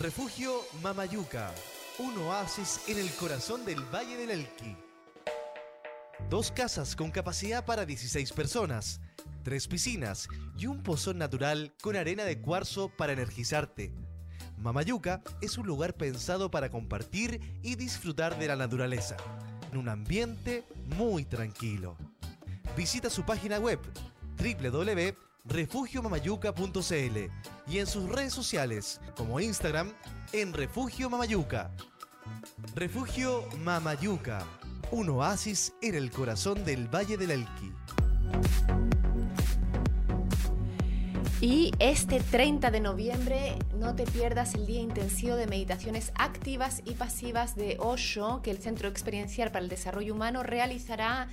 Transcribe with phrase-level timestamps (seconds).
[0.00, 1.52] Refugio Mamayuca,
[1.98, 4.76] un oasis en el corazón del Valle del Elqui.
[6.30, 9.00] Dos casas con capacidad para 16 personas,
[9.42, 13.92] tres piscinas y un pozón natural con arena de cuarzo para energizarte.
[14.58, 19.16] Mamayuca es un lugar pensado para compartir y disfrutar de la naturaleza,
[19.72, 20.64] en un ambiente
[20.96, 21.96] muy tranquilo.
[22.76, 23.80] Visita su página web
[25.44, 27.30] www.refugiomamayuca.cl
[27.66, 29.92] y en sus redes sociales como Instagram
[30.32, 31.70] en Refugio Mamayuca.
[32.74, 34.44] Refugio Mamayuca,
[34.90, 37.72] un oasis en el corazón del Valle del Elqui.
[41.40, 46.94] Y este 30 de noviembre no te pierdas el día intensivo de meditaciones activas y
[46.94, 51.28] pasivas de Osho que el Centro Experiencial para el Desarrollo Humano realizará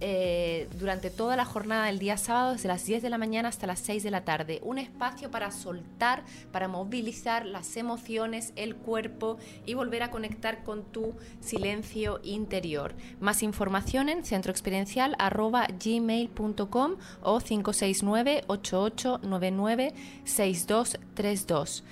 [0.00, 3.66] eh, durante toda la jornada del día sábado, desde las 10 de la mañana hasta
[3.66, 4.60] las 6 de la tarde.
[4.62, 10.84] Un espacio para soltar, para movilizar las emociones, el cuerpo y volver a conectar con
[10.84, 12.94] tu silencio interior.
[13.20, 21.84] Más información en centroexperiencial.gmail.com o 569 8899 6232.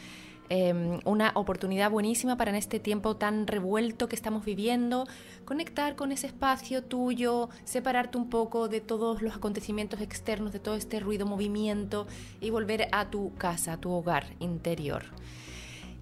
[0.48, 5.08] Em, una oportunidad buenísima para en este tiempo tan revuelto que estamos viviendo,
[5.44, 10.77] conectar con ese espacio tuyo, separarte un poco de todos los acontecimientos externos, de todo
[10.77, 12.06] este ruido, movimiento
[12.41, 15.05] y volver a tu casa, a tu hogar interior.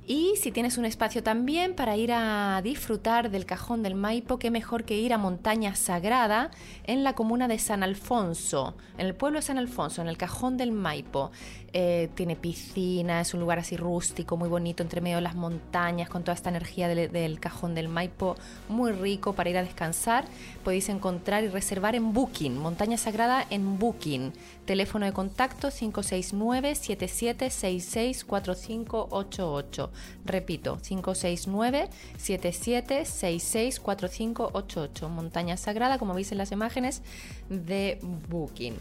[0.06, 4.50] Y si tienes un espacio también para ir a disfrutar del cajón del Maipo, qué
[4.50, 6.50] mejor que ir a Montaña Sagrada
[6.86, 10.58] en la comuna de San Alfonso, en el pueblo de San Alfonso, en el cajón
[10.58, 11.30] del Maipo.
[11.72, 16.10] Eh, tiene piscina, es un lugar así rústico, muy bonito, entre medio de las montañas,
[16.10, 18.36] con toda esta energía del, del cajón del Maipo,
[18.68, 20.26] muy rico para ir a descansar.
[20.62, 24.34] Podéis encontrar y reservar en Booking, Montaña Sagrada en Booking.
[24.66, 29.93] Teléfono de contacto 569 7766 4588.
[30.24, 35.08] Repito, 569 7766 4588.
[35.08, 37.02] Montaña Sagrada, como veis en las imágenes
[37.48, 38.76] de Booking.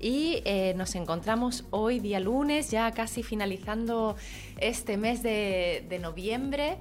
[0.00, 4.16] Y eh, nos encontramos hoy, día lunes, ya casi finalizando
[4.58, 6.78] este mes de noviembre.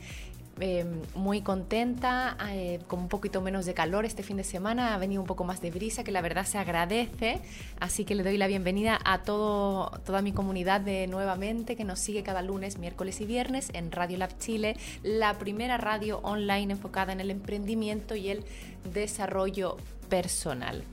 [0.60, 4.98] Eh, muy contenta, eh, con un poquito menos de calor este fin de semana, ha
[5.00, 7.42] venido un poco más de brisa, que la verdad se agradece,
[7.80, 11.98] así que le doy la bienvenida a todo, toda mi comunidad de nuevamente que nos
[12.00, 17.14] sigue cada lunes, miércoles y viernes en Radio Lab Chile, la primera radio online enfocada
[17.14, 18.46] en el emprendimiento y el
[18.94, 19.78] desarrollo
[20.08, 20.84] personal.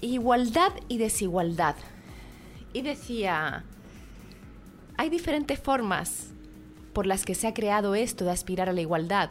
[0.00, 1.76] Igualdad y desigualdad.
[2.72, 3.64] Y decía,
[4.96, 6.30] hay diferentes formas
[6.92, 9.30] por las que se ha creado esto de aspirar a la igualdad.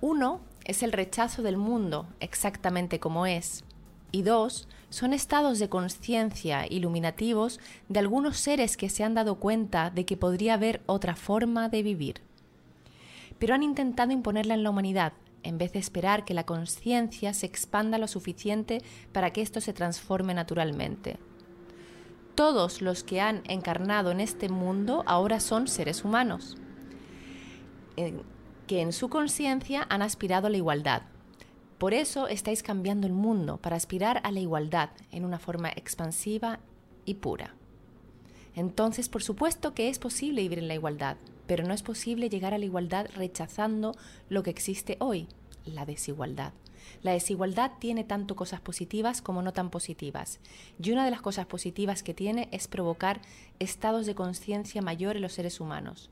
[0.00, 3.64] Uno es el rechazo del mundo exactamente como es.
[4.10, 9.90] Y dos, son estados de conciencia iluminativos de algunos seres que se han dado cuenta
[9.90, 12.20] de que podría haber otra forma de vivir.
[13.38, 17.46] Pero han intentado imponerla en la humanidad, en vez de esperar que la conciencia se
[17.46, 18.82] expanda lo suficiente
[19.12, 21.18] para que esto se transforme naturalmente.
[22.34, 26.56] Todos los que han encarnado en este mundo ahora son seres humanos,
[28.66, 31.02] que en su conciencia han aspirado a la igualdad.
[31.78, 36.60] Por eso estáis cambiando el mundo, para aspirar a la igualdad en una forma expansiva
[37.04, 37.54] y pura.
[38.54, 42.54] Entonces, por supuesto que es posible vivir en la igualdad, pero no es posible llegar
[42.54, 43.96] a la igualdad rechazando
[44.28, 45.26] lo que existe hoy,
[45.64, 46.52] la desigualdad.
[47.02, 50.40] La desigualdad tiene tanto cosas positivas como no tan positivas.
[50.80, 53.20] Y una de las cosas positivas que tiene es provocar
[53.58, 56.10] estados de conciencia mayor en los seres humanos.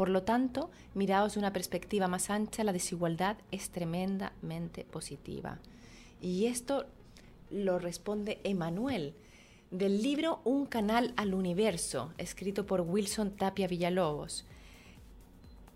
[0.00, 5.58] Por lo tanto, mirados de una perspectiva más ancha, la desigualdad es tremendamente positiva.
[6.22, 6.86] Y esto
[7.50, 9.12] lo responde Emanuel
[9.70, 14.46] del libro Un canal al universo, escrito por Wilson Tapia Villalobos,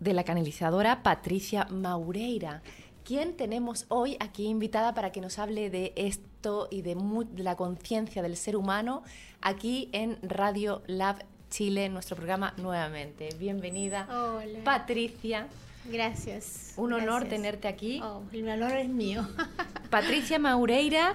[0.00, 2.62] de la canalizadora Patricia Maureira.
[3.04, 7.56] ¿Quién tenemos hoy aquí invitada para que nos hable de esto y de, de la
[7.56, 9.02] conciencia del ser humano
[9.42, 13.28] aquí en Radio Lab Chile, en nuestro programa nuevamente?
[13.38, 14.58] Bienvenida, Hola.
[14.64, 15.46] Patricia.
[15.84, 16.72] Gracias.
[16.76, 17.30] Un honor gracias.
[17.30, 18.00] tenerte aquí.
[18.02, 19.24] Oh, el honor es mío.
[19.90, 21.14] Patricia Maureira,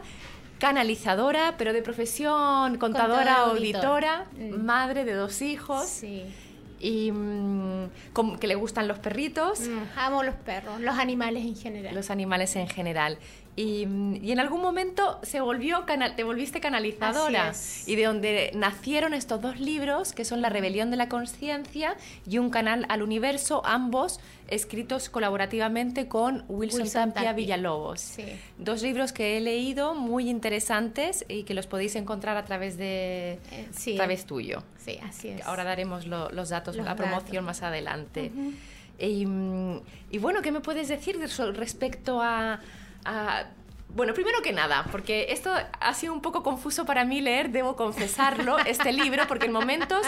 [0.58, 4.60] canalizadora, pero de profesión, contadora, Contadora, auditora, auditor.
[4.60, 4.66] Mm.
[4.66, 5.86] madre de dos hijos.
[5.90, 6.24] Sí.
[6.80, 7.90] y mm,
[8.40, 9.60] que le gustan los perritos.
[9.60, 11.94] Mm, amo los perros, los animales en general.
[11.94, 13.18] Los animales en general.
[13.60, 13.86] Y,
[14.22, 17.52] y, en algún momento se volvió canal, te volviste canalizadora
[17.86, 22.38] y de donde nacieron estos dos libros que son La rebelión de la conciencia y
[22.38, 28.00] Un canal al universo, ambos escritos colaborativamente con Wilson, Wilson Tapia, Villalobos.
[28.00, 28.24] Sí.
[28.58, 33.40] Dos libros que he leído muy interesantes y que los podéis encontrar a través de
[33.52, 33.96] eh, sí.
[33.96, 34.64] a través tuyo.
[34.78, 35.46] Sí, así es.
[35.46, 38.32] Ahora daremos lo, los datos, Los la promoción más adelante.
[38.98, 39.82] Y, mm,
[40.12, 41.20] y bueno, ¿qué me puedes decir
[41.54, 42.62] respecto a,
[43.06, 43.46] a-
[43.92, 47.76] Bueno, primero que nada, porque esto ha sido un poco confuso para mí leer, debo
[47.76, 50.06] confesarlo, este libro, porque en momentos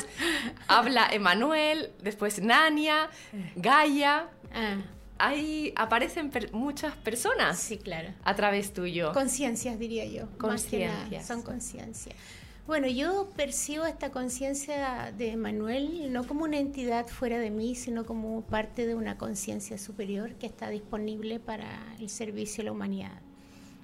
[0.68, 3.10] habla Emanuel, después Nania,
[3.56, 4.76] Gaia, Ah,
[5.18, 8.10] ahí aparecen per- muchas personas sí, claro.
[8.24, 9.14] a través tuyo.
[9.14, 10.28] Conciencias, diría yo.
[10.38, 11.26] Conciencias.
[11.26, 12.16] Son conciencias.
[12.68, 18.06] Bueno, yo percibo esta conciencia de Manuel no como una entidad fuera de mí, sino
[18.06, 23.20] como parte de una conciencia superior que está disponible para el servicio a la humanidad.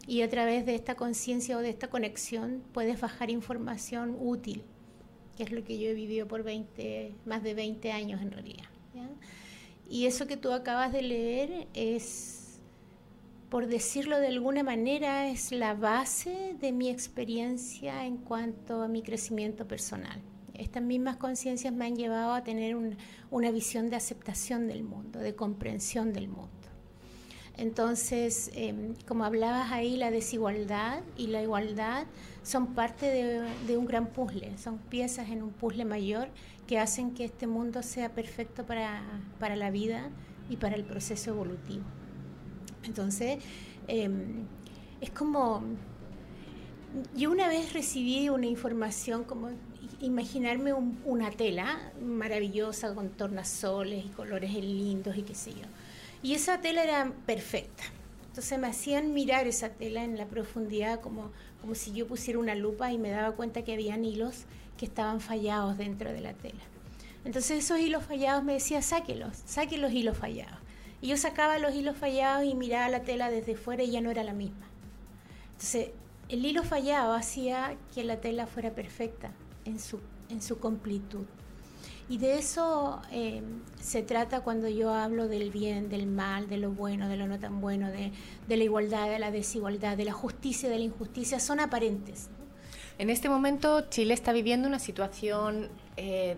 [0.06, 4.64] Y a través de esta conciencia o de esta conexión puedes bajar información útil,
[5.36, 8.70] que es lo que yo he vivido por 20, más de 20 años en realidad.
[9.90, 12.37] Y eso que tú acabas de leer es
[13.50, 19.02] por decirlo de alguna manera, es la base de mi experiencia en cuanto a mi
[19.02, 20.22] crecimiento personal.
[20.54, 22.98] Estas mismas conciencias me han llevado a tener un-
[23.32, 26.52] una visión de aceptación del mundo, de comprensión del mundo.
[27.56, 32.06] Entonces, eh, como hablabas ahí, la desigualdad y la igualdad
[32.44, 33.08] son parte
[33.66, 36.30] de, un gran puzzle, son piezas en un puzzle mayor
[36.68, 40.10] que hacen que este mundo sea perfecto para la vida
[40.50, 41.84] y para el proceso evolutivo.
[42.88, 43.38] Entonces,
[43.88, 44.10] eh,
[45.02, 45.62] es como,
[47.16, 49.50] yo una vez recibí una información como
[50.02, 55.66] imaginarme un- una tela maravillosa con tornasoles y colores lindos y qué sé yo.
[56.24, 57.84] Y esa tela era perfecta.
[58.30, 61.32] Entonces me hacían mirar esa tela en la profundidad como,
[61.62, 64.46] como si yo pusiera una lupa y me daba cuenta que habían hilos
[64.78, 66.62] que estaban fallados dentro de la tela.
[67.26, 70.60] Entonces esos hilos fallados me decía, sáquelos, saque los hilos fallados.
[71.02, 74.10] Y yo sacaba los hilos fallados y miraba la tela desde fuera y ya no
[74.12, 74.66] era la misma.
[75.52, 75.90] Entonces,
[76.30, 79.32] el hilo fallado hacía que la tela fuera perfecta
[79.66, 80.00] en su,
[80.30, 81.26] en su completud.
[82.10, 83.42] Y de eso eh,
[83.82, 87.38] se trata cuando yo hablo del bien, del mal, de lo bueno, de lo no
[87.38, 88.12] tan bueno, de,
[88.48, 92.30] de la igualdad, de la desigualdad, de la justicia, de la injusticia, son aparentes.
[92.30, 92.46] ¿no?
[92.98, 95.68] En este momento Chile está viviendo una situación
[95.98, 96.38] eh,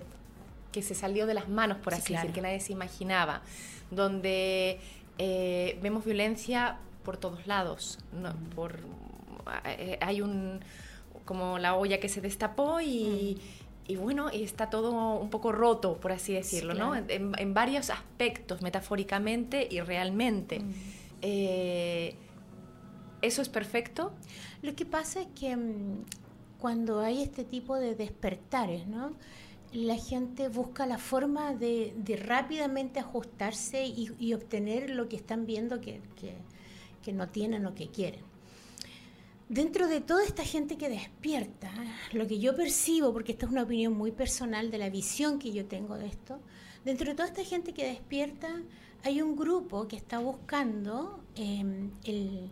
[0.71, 2.23] que se salió de las manos, por Sí, así claro.
[2.23, 3.41] decir, que nadie se imaginaba,
[3.91, 4.79] donde
[5.17, 8.33] eh, vemos violencia por todos lados, ¿no?
[8.55, 8.79] por,
[9.65, 10.59] eh, hay un
[11.25, 13.39] como la olla que se destapó y,
[13.87, 16.91] y bueno, y está todo un poco roto, por así decirlo, ¿no?
[16.91, 17.05] claro.
[17.07, 20.61] En, en varios aspectos, metafóricamente y realmente.
[21.21, 22.15] Eh,
[23.21, 24.11] ¿Eso es perfecto?
[24.61, 26.03] Lo que pasa es que mm,
[26.59, 29.13] cuando hay este tipo de despertares, ¿no?
[29.73, 31.93] La gente busca la forma de,
[32.25, 36.01] rápidamente ajustarse y, obtener lo que están viendo que,
[37.13, 38.21] no tienen o que quieren.
[39.47, 41.71] Dentro de toda esta gente que despierta,
[42.13, 45.51] lo que yo percibo, porque esta es una opinión muy personal de la visión que
[45.51, 46.39] yo tengo de esto,
[46.85, 48.61] dentro de toda esta gente que despierta
[49.03, 52.51] hay un grupo que está buscando el,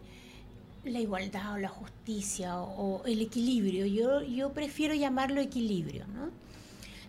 [0.86, 3.86] la igualdad o la justicia o, o el equilibrio.
[3.86, 6.32] Yo, yo prefiero llamarlo equilibrio, ¿no?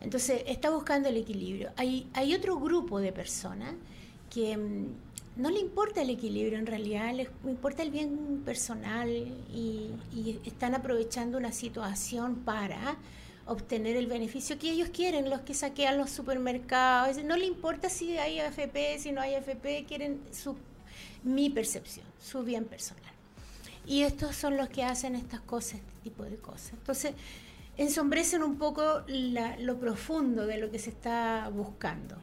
[0.00, 1.71] Entonces, está buscando el equilibrio.
[1.76, 3.75] Hay, otro grupo de personas
[4.33, 4.87] que mm,
[5.37, 10.75] no le importa el equilibrio, en realidad les importa el bien personal y, y están
[10.75, 12.97] aprovechando una situación para
[13.49, 17.17] obtener el beneficio que ellos quieren, los que saquean los supermercados.
[17.25, 20.57] No le importa si hay AFP, si no hay AFP, quieren su,
[21.23, 23.12] mi percepción, su bien personal.
[23.87, 26.75] Y estos son los que hacen estas cosas, este tipo de cosas.
[26.75, 27.14] Entonces,
[27.78, 32.16] ensombrecen un poco la- lo profundo de lo que se está buscando.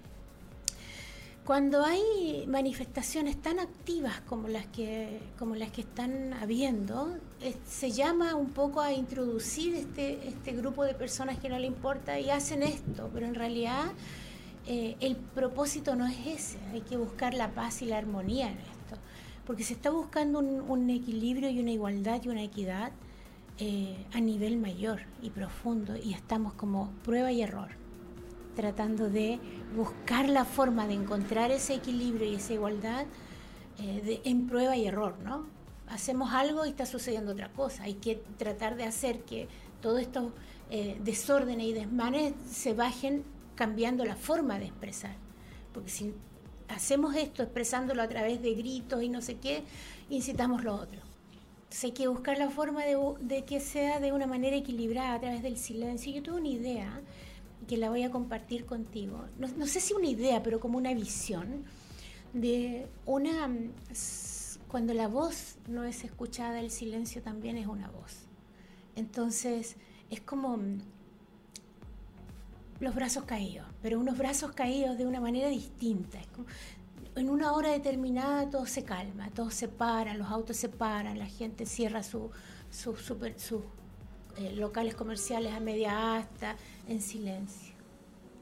[1.46, 7.92] Cuando hay manifestaciones tan activas como las que, como las que están habiendo, eh, se
[7.92, 12.32] llama un poco a introducir este, este grupo de personas que no le importa y
[12.32, 13.92] hacen esto, pero en realidad
[14.66, 18.58] eh, el propósito no es ese, hay que buscar la paz y la armonía en
[18.58, 18.98] esto,
[19.46, 22.92] porque se está buscando un, un equilibrio y una igualdad y una equidad
[23.58, 27.86] eh, a nivel mayor y profundo y estamos como prueba y error
[28.56, 29.40] tratando de
[29.76, 33.06] buscar la forma de encontrar ese equilibrio y esa igualdad
[33.80, 35.46] eh, en prueba y error, ¿no?
[35.88, 37.84] Hacemos algo y está sucediendo otra cosa.
[37.84, 39.48] Hay que tratar de hacer que
[39.82, 40.32] todos estos
[40.72, 45.16] eh, desórdenes y desmanes se bajen cambiando la forma de expresar.
[45.74, 46.14] Porque si
[46.70, 49.64] hacemos esto expresándolo a través de gritos y no sé qué,
[50.10, 51.05] incitamos lo otro.
[51.66, 55.42] Entonces hay que buscar la forma de, que sea de una manera equilibrada a través
[55.44, 56.14] del silencio.
[56.14, 57.02] Yo tuve una idea
[57.68, 59.26] que la voy a compartir contigo.
[59.40, 61.66] No, no sé si una idea, pero como una visión
[62.34, 63.50] de una...
[64.68, 68.26] Cuando la voz no es escuchada, el silencio también es una voz.
[68.96, 69.78] Entonces
[70.10, 70.60] es como
[72.80, 76.20] los brazos caídos, pero unos brazos caídos de una manera distinta.
[77.16, 81.28] En una hora determinada todo se calma, todo se para, los autos se paran, la
[81.28, 82.32] gente cierra sus
[82.70, 83.64] su,
[84.38, 86.56] eh, locales comerciales a media asta
[86.88, 87.74] en silencio.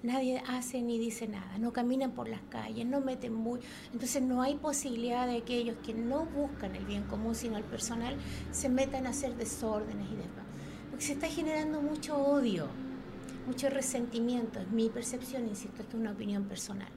[0.01, 3.61] Nadie hace ni dice nada, no caminan por las calles, no meten muy...
[3.93, 7.63] Entonces no hay posibilidad de que aquellos que no buscan el bien común sino el
[7.63, 8.17] personal
[8.51, 10.45] se metan a hacer desórdenes y demás.
[10.89, 12.67] Porque se está generando mucho odio
[13.45, 16.87] mucho resentimiento, es mi percepción, insisto, esto es una opinión personal.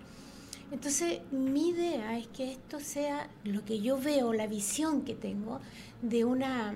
[0.73, 5.61] Entonces, mi idea es que esto sea lo que yo veo, la visión que tengo
[6.03, 6.75] de una,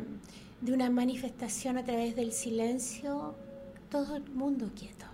[0.61, 3.35] de una manifestación a través del silencio,
[3.90, 5.06] todo el mundo quieto.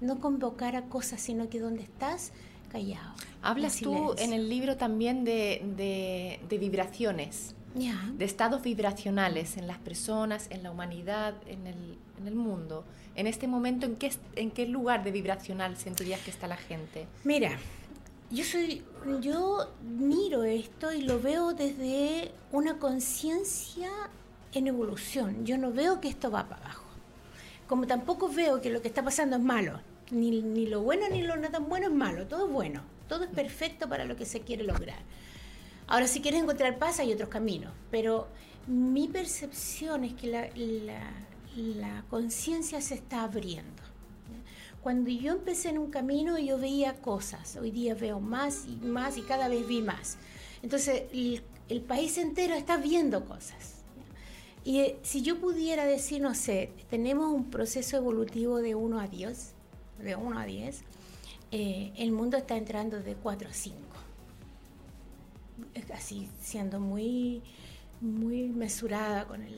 [0.00, 2.32] No convocar a cosas, sino que donde estás,
[2.70, 3.14] callado.
[3.40, 10.48] Hablas tú en el libro también de, de, vibraciones, de estados vibracionales en las personas,
[10.50, 14.66] en la humanidad, en el, en el mundo en este momento, ¿en qué, en qué
[14.66, 17.06] lugar de vibracional sentirías que está la gente?
[17.24, 17.58] Mira,
[18.32, 18.82] yo soy,
[19.20, 23.90] yo miro esto y lo veo desde una conciencia
[24.52, 25.44] en evolución.
[25.46, 26.84] Yo no veo que esto va para abajo.
[27.66, 29.80] Como tampoco veo que lo que está pasando es malo.
[30.10, 32.26] Ni, ni lo bueno ni lo no tan bueno es malo.
[32.26, 32.82] Todo es bueno.
[33.08, 34.98] Todo es perfecto para lo que se quiere lograr.
[35.86, 37.72] Ahora, si quieres encontrar paz, hay otros caminos.
[37.90, 38.28] Pero
[38.66, 40.48] mi percepción es que la
[41.56, 43.81] la conciencia se está abriendo.
[44.82, 49.16] Cuando yo empecé en un camino yo veía cosas, hoy día veo más y más
[49.16, 50.16] y cada vez vi más.
[50.62, 53.82] Entonces el, país entero está viendo cosas.
[54.64, 59.08] Y eh, si yo pudiera decir, no sé, tenemos un proceso evolutivo de 1 a
[59.08, 59.54] 10,
[60.00, 60.82] de 1 a 10,
[61.52, 63.78] eh, el mundo está entrando de 4 a 5.
[65.94, 67.42] Así, siendo muy,
[68.00, 69.56] muy mesurada con el...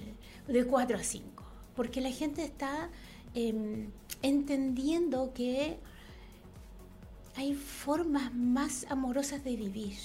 [0.48, 1.34] de 4 a 5
[1.74, 2.88] porque la gente está
[3.34, 3.90] em,
[4.24, 5.76] entendiendo que
[7.36, 9.96] hay formas más amorosas de vivir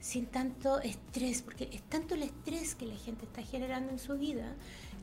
[0.00, 4.18] sin tanto estrés, porque es tanto el estrés que la gente está generando en su
[4.18, 4.54] vida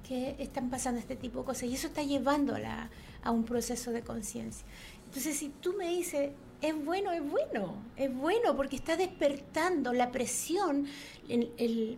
[0.07, 2.89] que están pasando este tipo de cosas y eso está llevándola
[3.23, 4.65] a un proceso de conciencia.
[5.05, 10.11] Entonces, si tú me dices, es bueno, es bueno, es bueno porque está despertando la
[10.11, 10.85] presión,
[11.27, 11.97] el,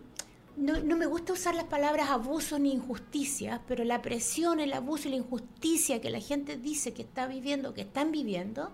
[0.57, 5.11] no, me gusta usar las palabras abuso ni injusticia, pero la presión, el abuso y
[5.11, 8.71] la injusticia que la gente dice que está viviendo, que están viviendo,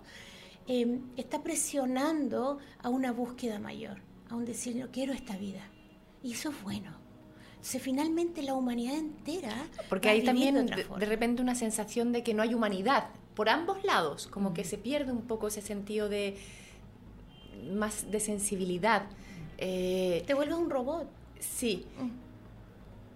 [0.66, 5.62] em, está presionando a una búsqueda mayor, a un decir, no quiero esta vida.
[6.22, 6.92] Y eso es bueno.
[7.50, 9.54] Entonces, finalmente la humanidad entera.
[9.88, 14.26] Porque hay también de, repente una sensación de que no hay humanidad por ambos lados,
[14.26, 16.36] como que se pierde un poco ese sentido de
[17.72, 19.04] más de sensibilidad.
[19.58, 21.19] Eh, Te vuelves un robot.
[21.40, 21.86] Sí.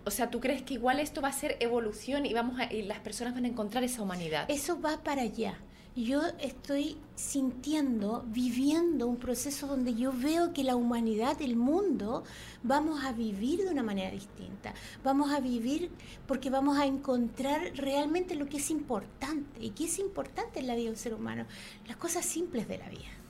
[0.04, 2.98] O sea, ¿tú crees que igual esto va a ser evolución y, vamos y las
[2.98, 4.44] personas van a encontrar esa humanidad?
[4.50, 5.58] Eso va para allá.
[5.96, 12.24] Yo estoy sintiendo, viviendo un proceso donde yo veo que la humanidad, el mundo,
[12.64, 14.74] vamos a vivir de una manera distinta.
[15.04, 15.92] Vamos a vivir
[16.26, 19.64] porque vamos a encontrar realmente lo que es importante.
[19.64, 21.46] ¿Y qué es importante en la vida de un ser humano?
[21.86, 23.23] Las cosas simples de la vida.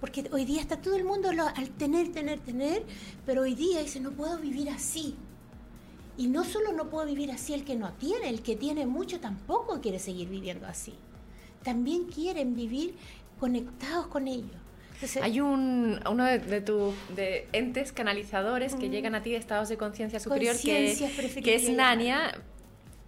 [0.00, 2.82] Porque hoy día está todo el mundo al tener, tener, tener,
[3.24, 5.16] pero hoy día dice, no puedo vivir así.
[6.16, 9.18] Y no solo no puedo vivir así el que no tiene, el que tiene mucho
[9.20, 10.94] tampoco quiere seguir viviendo así.
[11.62, 12.94] También quieren vivir
[13.40, 14.56] conectados con ellos.
[15.20, 16.94] Hay un, uno de, tus
[17.52, 20.96] entes canalizadores que llegan a ti de estados de conciencia superior que,
[21.42, 22.32] que es Nania,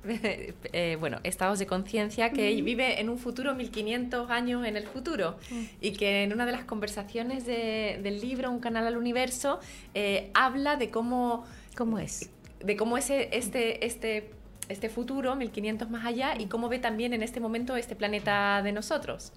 [0.72, 5.36] Eh, bueno, estados de conciencia, que vive en un futuro 1500 años en el futuro
[5.80, 9.60] y que en una de las conversaciones del libro Un canal al universo
[9.94, 11.44] eh, habla de cómo...
[11.76, 12.30] ¿Cómo es?
[12.60, 14.30] De cómo es este, este,
[14.68, 18.72] este futuro, 1500 más allá, y cómo ve también en este momento este planeta de
[18.72, 19.32] nosotros.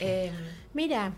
[0.00, 0.30] Eh,
[0.74, 1.14] Mira,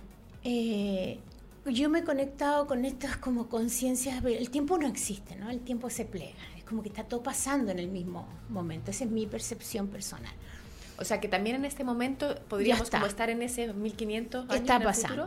[1.67, 5.50] yo me he conectado con estas como conciencias, el tiempo no existe, ¿no?
[5.50, 6.35] El tiempo se plega,
[6.69, 8.91] como que está todo pasando en el mismo momento.
[8.91, 10.33] Esa es mi percepción personal.
[10.99, 14.81] O sea que también en este momento podríamos como estar en ese 1500 años Está
[14.81, 15.27] pasando.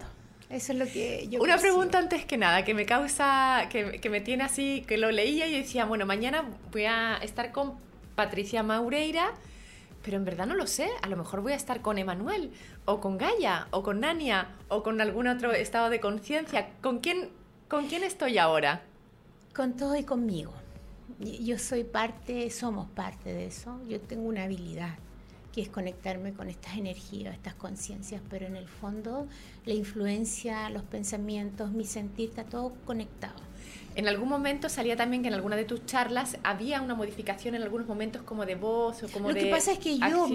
[0.49, 4.09] Eso es lo que yo Una pregunta antes que nada, que me causa, que, que,
[4.09, 6.43] me tiene así, que lo leía y decía, bueno, mañana
[6.73, 7.75] voy a estar con
[8.15, 9.31] Patricia Maureira,
[10.03, 10.89] pero en verdad no lo sé.
[11.01, 12.51] A lo mejor voy a estar con Emanuel,
[12.83, 16.69] o con Gaia, o con Nania, o con algún otro estado de conciencia.
[16.81, 17.29] ¿Con quién,
[17.69, 18.81] ¿Con quién estoy ahora?
[19.55, 20.51] Con todo y conmigo.
[21.19, 23.79] Yo soy parte, somos parte de eso.
[23.87, 24.95] Yo tengo una habilidad
[25.51, 29.27] que es conectarme con estas energías, estas conciencias, pero en el fondo
[29.65, 33.50] la influencia, los pensamientos, mi sentir, está todo conectado.
[33.95, 37.63] En algún momento salía también que en alguna de tus charlas había una modificación en
[37.63, 40.27] algunos momentos como de voz o como de Lo que pasa es que yo,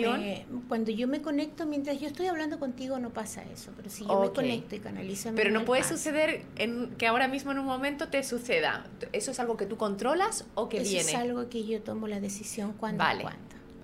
[0.69, 4.21] cuando yo me conecto, mientras yo estoy hablando contigo no pasa eso, pero si yo
[4.21, 5.31] me conecto y canalizo...
[5.35, 8.87] Pero no puede suceder en, que ahora mismo en un momento te suceda.
[9.13, 11.01] ¿Eso es algo que tú controlas o que viene?
[11.01, 13.25] es algo que yo tomo la decisión cuando vale.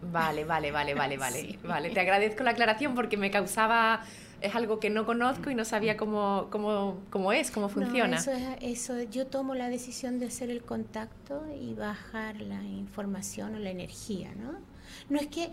[0.02, 1.90] Vale, vale, vale, vale, vale, vale.
[1.90, 4.02] Te agradezco la aclaración porque me causaba
[4.42, 8.16] es algo que no conozco y no sabía cómo, cómo, cómo es, cómo funciona.
[8.16, 13.54] eso, es, eso, yo tomo la decisión de hacer el contacto y bajar la información
[13.54, 14.58] o la energía, ¿no?
[15.08, 15.50] No es que,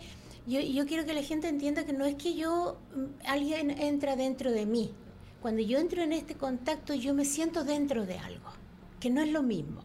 [0.48, 4.16] yo, yo quiero que la gente entienda que no es que yo, mm, alguien entra
[4.16, 4.94] dentro de mí.
[5.42, 8.50] Cuando yo entro en este contacto, yo me siento dentro de algo,
[9.00, 9.84] que no es lo mismo.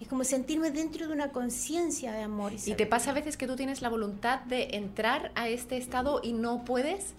[0.00, 2.52] Es como sentirme dentro de una conciencia de amor.
[2.64, 6.20] ¿Y te pasa a veces que tú tienes la voluntad de entrar a este estado
[6.22, 7.14] y no puedes?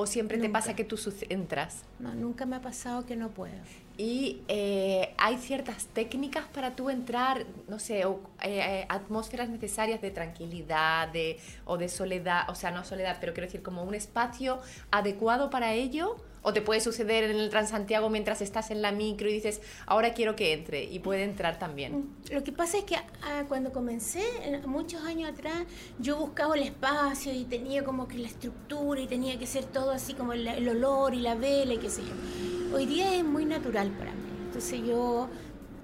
[0.00, 0.96] ¿O siempre te pasa que tú
[1.28, 1.82] entras?
[1.98, 3.56] No, nunca me ha pasado que no puedo.
[3.96, 10.00] Y eh, hay ciertas técnicas para tú entrar, no sé, o, eh, eh, atmósferas necesarias
[10.00, 13.94] de tranquilidad de, o de soledad, o sea, no soledad, pero quiero decir como un
[13.94, 18.92] espacio adecuado para ello o te puede suceder en el Transantiago mientras estás en la
[18.92, 21.98] micro y dices, ahora quiero que entre, y puede entrar también.
[21.98, 24.22] Mm, lo que pasa es que ah, cuando comencé,
[24.66, 25.64] muchos años atrás,
[25.98, 29.90] yo buscaba el espacio y tenía como que la estructura y tenía que ser todo
[29.90, 32.76] así como el, olor y la vela y qué sé yo.
[32.76, 34.28] Hoy día es muy natural para mí.
[34.46, 35.28] Entonces yo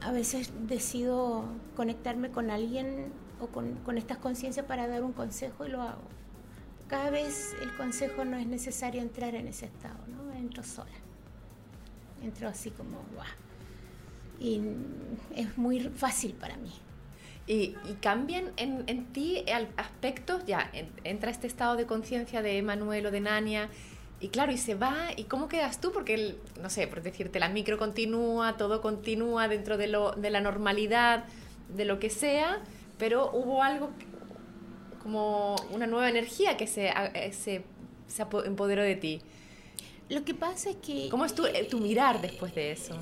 [0.01, 5.66] a veces decido conectarme con alguien o con, con estas conciencias para dar un consejo
[5.66, 6.02] y lo hago.
[6.88, 10.25] Cada vez el consejo no es necesario entrar en ese estado, ¿no?
[10.35, 10.90] entro sola.
[12.23, 13.26] Entro así como, guau.
[14.40, 14.61] Y
[15.35, 16.72] es muy fácil para mí.
[17.46, 19.44] ¿Y, cambian en, en, ti
[19.77, 20.44] aspectos?
[20.46, 20.70] Ya,
[21.05, 23.68] entra este estado de conciencia de Emanuel o de Nania,
[24.20, 25.92] y claro, y se va, ¿y cómo quedas tú?
[25.92, 30.40] Porque, no sé, por decirte, la micro continúa, todo continúa dentro de, lo, de la
[30.40, 31.25] normalidad,
[31.68, 32.62] de lo que sea,
[32.98, 33.90] pero hubo algo
[35.03, 37.64] como una nueva energía que se, eh, se,
[38.07, 39.20] se empoderó de ti.
[40.09, 41.09] Lo que pasa es que...
[41.11, 42.94] ¿Cómo es tu, eh, tu mirar después de eso?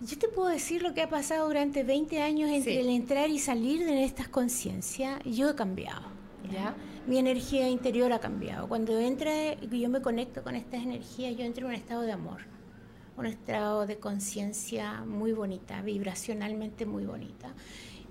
[0.00, 3.38] Yo te puedo decir lo que ha pasado durante 20 años entre el entrar y
[3.40, 5.20] salir de estas conciencias.
[5.24, 6.06] Yo he cambiado.
[6.52, 6.76] ¿ya?
[7.06, 8.68] Mi energía interior ha cambiado.
[8.68, 12.42] Cuando entra, yo me conecto con estas energías, yo entro en un estado de amor,
[13.18, 17.52] un estado de conciencia muy bonita, vibracionalmente muy bonita.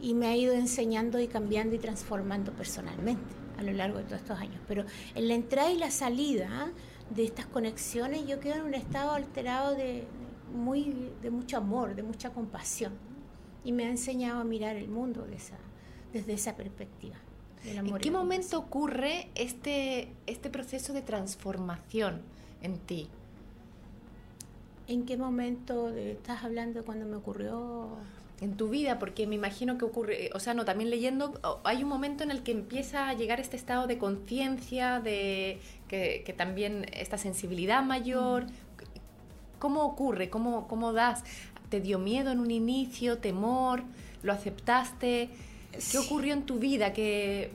[0.01, 3.23] Y me ha ido enseñando y cambiando y transformando personalmente
[3.57, 4.61] a lo largo de todos estos años.
[4.67, 4.83] Pero
[5.15, 6.71] en la entrada y la salida
[7.09, 10.03] de estas conexiones yo quedo en un estado alterado de,
[10.53, 12.93] muy, de mucho amor, de mucha compasión.
[13.63, 15.57] Y me ha enseñado a mirar el mundo de esa,
[16.11, 17.15] desde esa perspectiva.
[17.65, 22.21] ¿En qué momento ocurre este, este proceso de transformación
[22.61, 23.09] en ti?
[24.87, 27.97] ¿En qué momento estás hablando cuando me ocurrió?
[28.39, 31.89] en tu vida, porque me imagino que ocurre, o sea, no, también leyendo, hay un
[31.89, 37.17] momento en el que empieza a llegar este estado de conciencia, de que, también esta
[37.17, 38.45] sensibilidad mayor.
[39.57, 40.29] ¿Cómo ocurre?
[40.29, 41.23] ¿Cómo, ¿Cómo das?
[41.69, 43.83] ¿Te dio miedo en un inicio, temor?
[44.21, 45.29] ¿Lo aceptaste?
[45.91, 46.93] ¿Qué ocurrió en tu vida?
[46.93, 47.51] Que,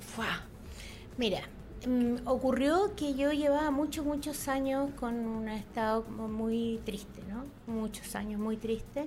[1.17, 1.43] Mira,
[1.87, 7.45] mm, ocurrió que yo llevaba muchos, muchos años con un estado muy triste, ¿no?
[7.73, 9.07] Muchos años muy triste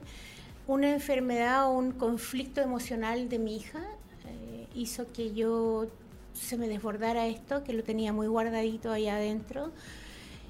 [0.67, 3.83] una enfermedad o un conflicto emocional de mi hija
[4.27, 5.87] eh, hizo que yo
[6.33, 9.71] se me desbordara esto, que lo tenía muy guardadito ahí adentro,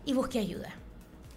[0.05, 0.73] y busqué ayuda.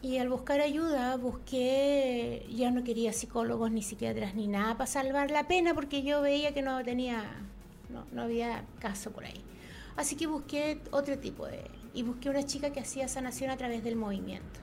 [0.00, 5.30] Y al buscar ayuda, busqué, ya no quería psicólogos ni psiquiatras ni nada para salvar
[5.30, 7.24] la pena, porque yo veía que no tenía,
[7.90, 9.42] no, no había caso por ahí.
[9.98, 13.82] Así que busqué otro tipo de, y busqué una chica que hacía sanación a través
[13.82, 14.60] del movimiento.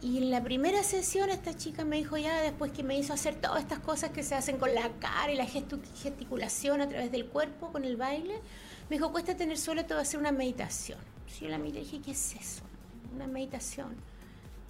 [0.00, 3.36] Y en la primera sesión esta chica me dijo ya, después que me hizo hacer
[3.36, 7.26] todas estas cosas que se hacen con la cara y la gesticulación a través del
[7.26, 8.34] cuerpo, con el baile,
[8.90, 10.98] me dijo, cuesta tener suelo, te voy a hacer una meditación.
[11.40, 12.62] yo la miré y dije, ¿qué es eso?
[13.14, 13.94] Una meditación.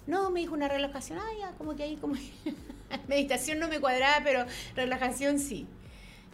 [0.05, 1.17] No, me dijo una relajación.
[1.17, 2.13] Ah, ya, como que ahí, como...
[3.07, 5.65] meditación no me cuadraba, pero relajación sí.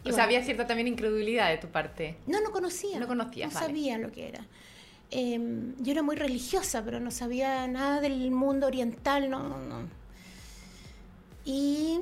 [0.04, 2.16] O sea, había cierta también incredulidad de tu parte.
[2.26, 2.98] No, no conocía.
[2.98, 3.46] No conocía.
[3.46, 4.46] No sabía lo que era.
[5.10, 9.88] Em, yo era muy religiosa, pero no sabía nada del mundo oriental, no, no.
[11.44, 11.98] Y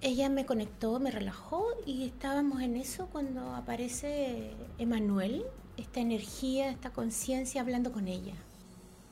[0.00, 5.44] ella me conectó, me relajó y estábamos en eso cuando aparece Emanuel,
[5.76, 8.34] esta energía, esta conciencia hablando con ella,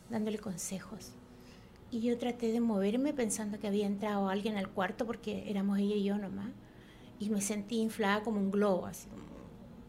[0.08, 1.12] dándole consejos.
[1.90, 5.96] Y yo traté de moverme pensando que había entrado alguien al cuarto porque éramos ella
[5.96, 6.50] y yo nomás.
[7.18, 9.08] Y me sentí inflada como un globo, así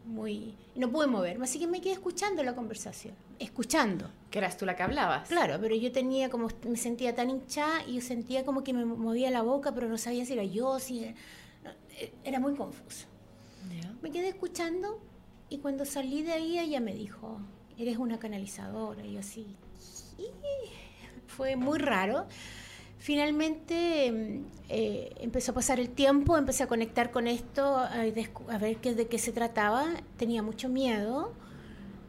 [0.06, 0.54] muy...
[0.74, 4.10] no pude moverme, así que me quedé escuchando la conversación, escuchando.
[4.30, 5.28] Que eras tú la que hablabas.
[5.28, 8.84] Claro, pero yo tenía como, me sentía tan hinchada y yo sentía como que me
[8.84, 11.14] movía la boca, pero no sabía si era yo, si era,
[12.24, 13.06] era muy confuso.
[14.00, 15.00] Me quedé escuchando
[15.48, 17.40] y cuando salí de ahí ella me dijo,
[17.76, 19.56] eres una canalizadora, y yo así,
[21.26, 22.26] fue muy raro
[23.06, 28.78] Finalmente mm, eh, empezó a pasar el tiempo, empecé a conectar con esto, a, ver
[28.78, 29.86] qué, de qué se trataba.
[30.16, 31.32] Tenía mucho miedo,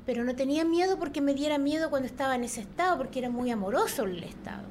[0.07, 3.29] pero no tenía miedo porque me diera miedo cuando estaba en ese estado, porque era
[3.29, 4.63] muy amoroso el estado.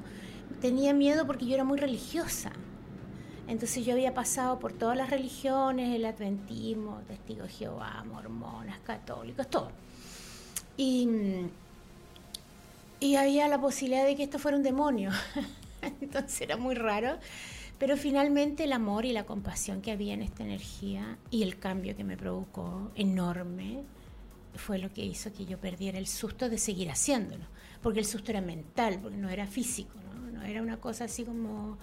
[0.61, 2.51] Tenía miedo porque yo era muy religiosa.
[3.47, 9.49] Entonces yo había pasado por todas las religiones, el adventismo, testigos de Jehová, mormonas, católicos,
[9.49, 9.71] todo.
[10.77, 11.51] Y, mm,
[12.99, 15.13] y había la posibilidad de que esto fuera un demonio.
[16.01, 17.19] Entonces era muy raro.
[17.79, 21.95] Pero finalmente el amor y la compasión que había en esta energía y el cambio
[21.95, 23.83] que me provocó enorme
[24.55, 27.45] fue lo que hizo que yo perdiera el susto de seguir haciéndolo.
[27.83, 29.99] Porque el susto era mental, porque no era físico,
[30.33, 31.77] no, era una cosa así como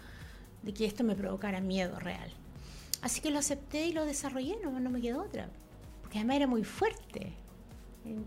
[0.63, 2.31] de que esto me provocara miedo real.
[3.01, 5.49] Así que lo acepté y lo desarrollé, no, no me quedó otra.
[6.01, 7.33] Porque además era muy fuerte.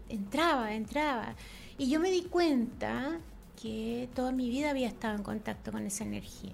[0.08, 1.34] Entraba, entraba.
[1.78, 3.18] Y yo me di cuenta
[3.60, 6.52] que toda mi vida había estado en contacto con esa energía.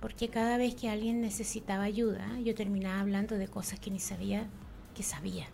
[0.00, 4.46] Porque cada vez que alguien necesitaba ayuda, yo terminaba hablando de cosas que ni sabía
[4.94, 5.46] que sabía.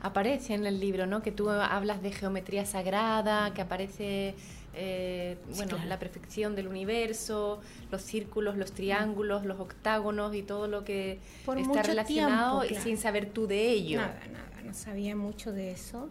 [0.00, 1.22] Aparece en el libro, ¿no?
[1.22, 4.34] Que tú hablas de geometría sagrada, que aparece
[4.72, 10.84] eh, bueno, la perfección del universo, los círculos, los triángulos, los octágonos y todo lo
[10.84, 11.18] que
[11.56, 14.00] está relacionado y sin saber tú de ello.
[14.00, 16.08] Nada, nada, no sabía mucho de eso.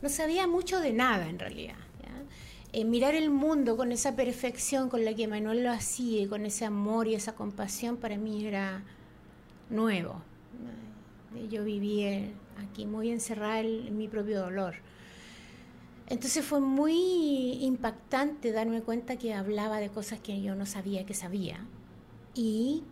[0.00, 1.76] No sabía mucho de nada en realidad.
[2.72, 6.44] Eh, mirar el mundo con esa perfección con la que Manuel lo hacía y con
[6.44, 8.84] ese amor y esa compasión para mí era
[9.70, 10.22] nuevo.
[11.34, 12.28] Eh, yo vivía
[12.58, 14.74] aquí muy encerrada en, mi propio dolor.
[16.08, 21.14] Entonces fue muy impactante darme cuenta que hablaba de cosas que yo no sabía que
[21.14, 21.66] sabía
[22.34, 22.82] y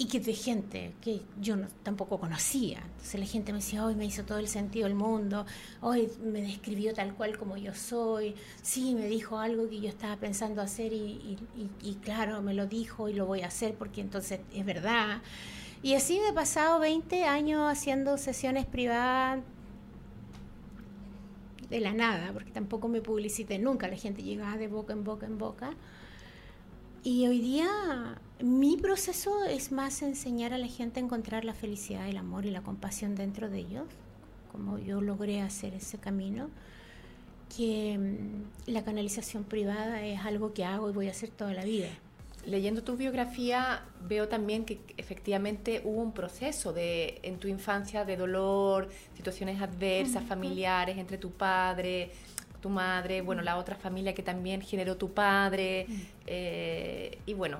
[0.00, 2.78] y que de gente que yo no, tampoco conocía.
[2.78, 5.44] Entonces la gente me decía, hoy me hizo todo el sentido del mundo,
[5.80, 10.16] hoy me describió tal cual como yo soy, sí, me dijo algo que yo estaba
[10.16, 11.36] pensando hacer y,
[11.82, 15.20] y, claro, me lo dijo y lo voy a hacer porque entonces es verdad.
[15.82, 19.40] Y así me he pasado 20 años haciendo sesiones privadas
[21.70, 25.26] de la nada, porque tampoco me publicité nunca, la gente llegaba de boca en boca
[25.26, 25.70] en boca.
[27.02, 27.68] Y hoy día
[28.40, 32.50] mi proceso es más enseñar a la gente a encontrar la felicidad, el amor y
[32.50, 33.86] la compasión dentro de ellos,
[34.52, 36.48] como yo logré hacer ese camino,
[37.56, 41.64] que mm, la canalización privada es algo que hago y voy a hacer toda la
[41.64, 41.88] vida.
[42.46, 48.16] Leyendo tu biografía veo también que efectivamente hubo un proceso de en tu infancia de
[48.16, 52.12] dolor, situaciones adversas, familiares entre tu padre,
[52.60, 55.94] tu madre, bueno, la otra familia que también generó tu padre, mm.
[56.26, 57.58] eh, y bueno,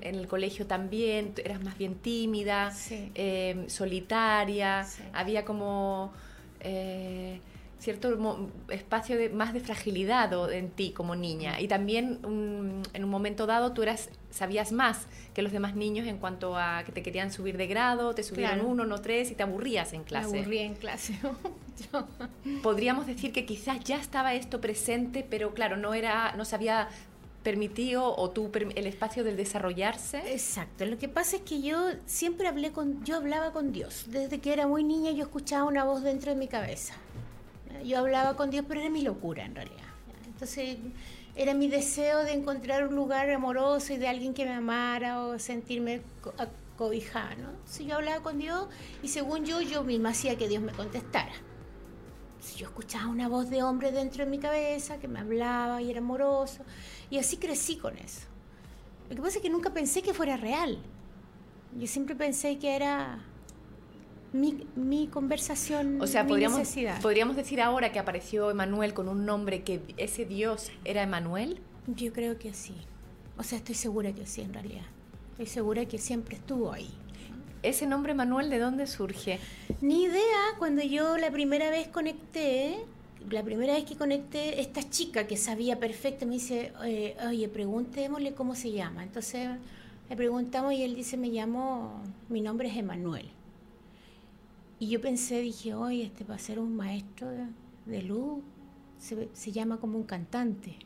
[0.00, 6.12] en el colegio también, eras más bien tímida, eh, solitaria, había como...
[6.60, 7.40] Eh,
[7.80, 11.60] cierto espacio de, más de fragilidad en ti como niña.
[11.60, 16.18] Y también en un momento dado tú eras sabías más que los demás niños en
[16.18, 19.42] cuanto a que te querían subir de grado te subieron uno no tres y te
[19.42, 20.30] aburrías en clase.
[20.30, 21.18] me aburría en clase
[22.62, 26.88] podríamos decir que quizás ya estaba esto presente pero claro no era no se había
[27.42, 30.18] permitido o tú el espacio del desarrollarse.
[30.30, 30.84] Exacto.
[30.84, 34.04] Lo que pasa es que yo siempre hablé con yo hablaba con Dios.
[34.08, 36.94] Desde que era muy niña yo escuchaba una voz dentro de mi cabeza
[37.84, 39.84] yo hablaba con Dios, pero era mi locura en realidad.
[40.26, 40.78] Entonces
[41.36, 45.38] era mi deseo de encontrar un lugar amoroso y de alguien que me amara o
[45.38, 46.02] sentirme
[46.76, 47.34] cobijada.
[47.36, 47.50] ¿no?
[47.84, 48.68] Yo hablaba con Dios
[49.02, 51.32] y según yo, yo misma hacía que Dios me contestara.
[52.56, 56.00] yo escuchaba una voz de hombre dentro de mi cabeza que me hablaba y era
[56.00, 56.64] amoroso.
[57.10, 58.22] Y así crecí con eso.
[59.08, 60.78] Lo que pasa es que nunca pensé que fuera real.
[61.76, 63.24] Yo siempre pensé que era
[64.32, 66.60] mi, mi conversación, o sea, podríamos,
[67.02, 71.58] ¿Podríamos decir ahora que apareció Emanuel con un nombre que ese Dios era Emanuel?
[71.86, 72.74] Yo creo que sí.
[73.36, 74.84] O sea, estoy segura que sí, en realidad.
[75.32, 76.90] Estoy segura que siempre estuvo ahí.
[77.62, 79.38] ¿Ese nombre Manuel de dónde surge?
[79.80, 82.78] Ni idea, cuando yo la primera vez conecté,
[83.28, 86.72] la primera vez que conecté, esta chica que sabía perfecto me dice,
[87.26, 89.02] oye, preguntémosle cómo se llama.
[89.02, 89.48] Entonces
[90.08, 93.30] Le preguntamos y él dice, me llamo, mi nombre es Emanuel.
[94.80, 97.28] Y yo pensé, dije, oye, este va a ser un maestro
[97.84, 98.42] de, luz,
[98.98, 100.78] se, llama como un cantante.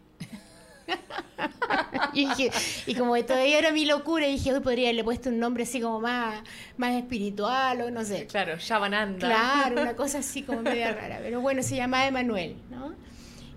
[2.12, 6.00] y, como todavía era mi locura, dije, hoy podría haberle puesto un nombre así como
[6.00, 6.42] más,
[6.76, 8.26] más espiritual o no sé.
[8.26, 9.26] Claro, Shabananda.
[9.26, 11.20] Claro, una cosa así como media rara.
[11.22, 12.94] Pero bueno, se llama Emanuel, ¿no?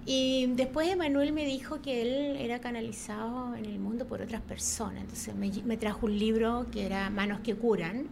[0.10, 5.02] Y después Emanuel me dijo que él era canalizado en el mundo por otras personas.
[5.02, 8.08] Entonces me, trajo un libro que era Manos que curan.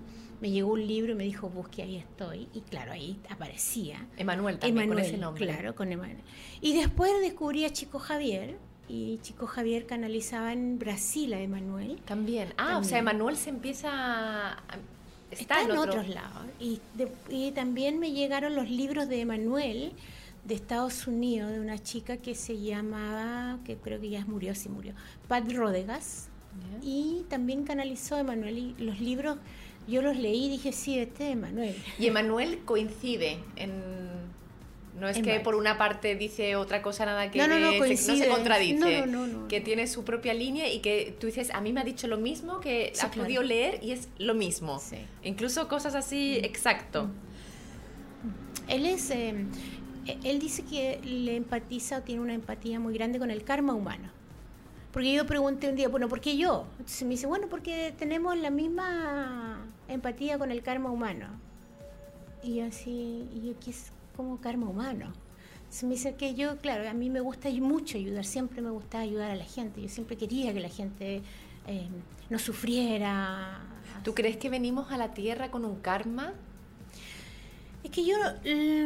[0.46, 2.48] Me llegó un libro y me dijo, busque, ahí estoy.
[2.54, 4.06] Y claro, ahí aparecía.
[4.16, 5.44] Emanuel también, con ese nombre.
[5.44, 6.20] Claro, con Emanuel.
[6.62, 8.56] Y después descubrí a Chico Javier,
[8.88, 12.00] y Chico Javier canalizaba en Brasil a Emanuel.
[12.06, 12.54] También.
[12.60, 14.58] Ah, o sea, Emanuel se empieza a...
[15.32, 16.46] Está, en, otros lados.
[16.60, 16.80] Y,
[17.28, 19.94] y, también me llegaron los libros de Emanuel
[20.44, 24.70] de Estados Unidos, de una chica que se llamaba, que creo que ya murió, sí
[24.70, 24.94] murió,
[25.28, 26.30] Pat Rodegas.
[26.82, 28.58] Y también canalizó Emanuel.
[28.58, 29.38] Y los libros,
[29.88, 31.76] yo los leí y dije, sí, este es Emanuel.
[32.00, 34.06] Y Emanuel coincide en...
[35.00, 37.98] No es que por una parte dice otra cosa nada que no, no, no, no
[37.98, 39.04] se contradice,
[39.50, 42.16] que tiene su propia línea y que tú dices, a mí me ha dicho lo
[42.16, 44.82] mismo, que ha podido leer y es lo mismo.
[45.22, 46.46] Incluso cosas así, mm.
[46.46, 47.10] exacto.
[48.70, 49.36] Él es, eh,
[50.24, 54.10] él dice que le empatiza o tiene una empatía muy grande con el karma humano.
[54.94, 56.68] Porque yo pregunté un día, bueno, ¿por qué yo?
[56.80, 61.28] Entonces me dice, bueno, porque tenemos la misma empatía con el karma humano.
[62.44, 65.14] Y yo así, y ¿qué es como karma humano?
[65.58, 69.00] Entonces me dice que yo, claro, a mí me gusta mucho ayudar, siempre me gusta
[69.00, 69.82] ayudar a la gente.
[69.82, 71.22] Yo siempre quería que la gente
[71.68, 71.88] eh,
[72.30, 73.62] no sufriera.
[74.04, 76.34] ¿Tú crees que venimos a la Tierra con un karma?
[77.86, 78.16] Es que yo,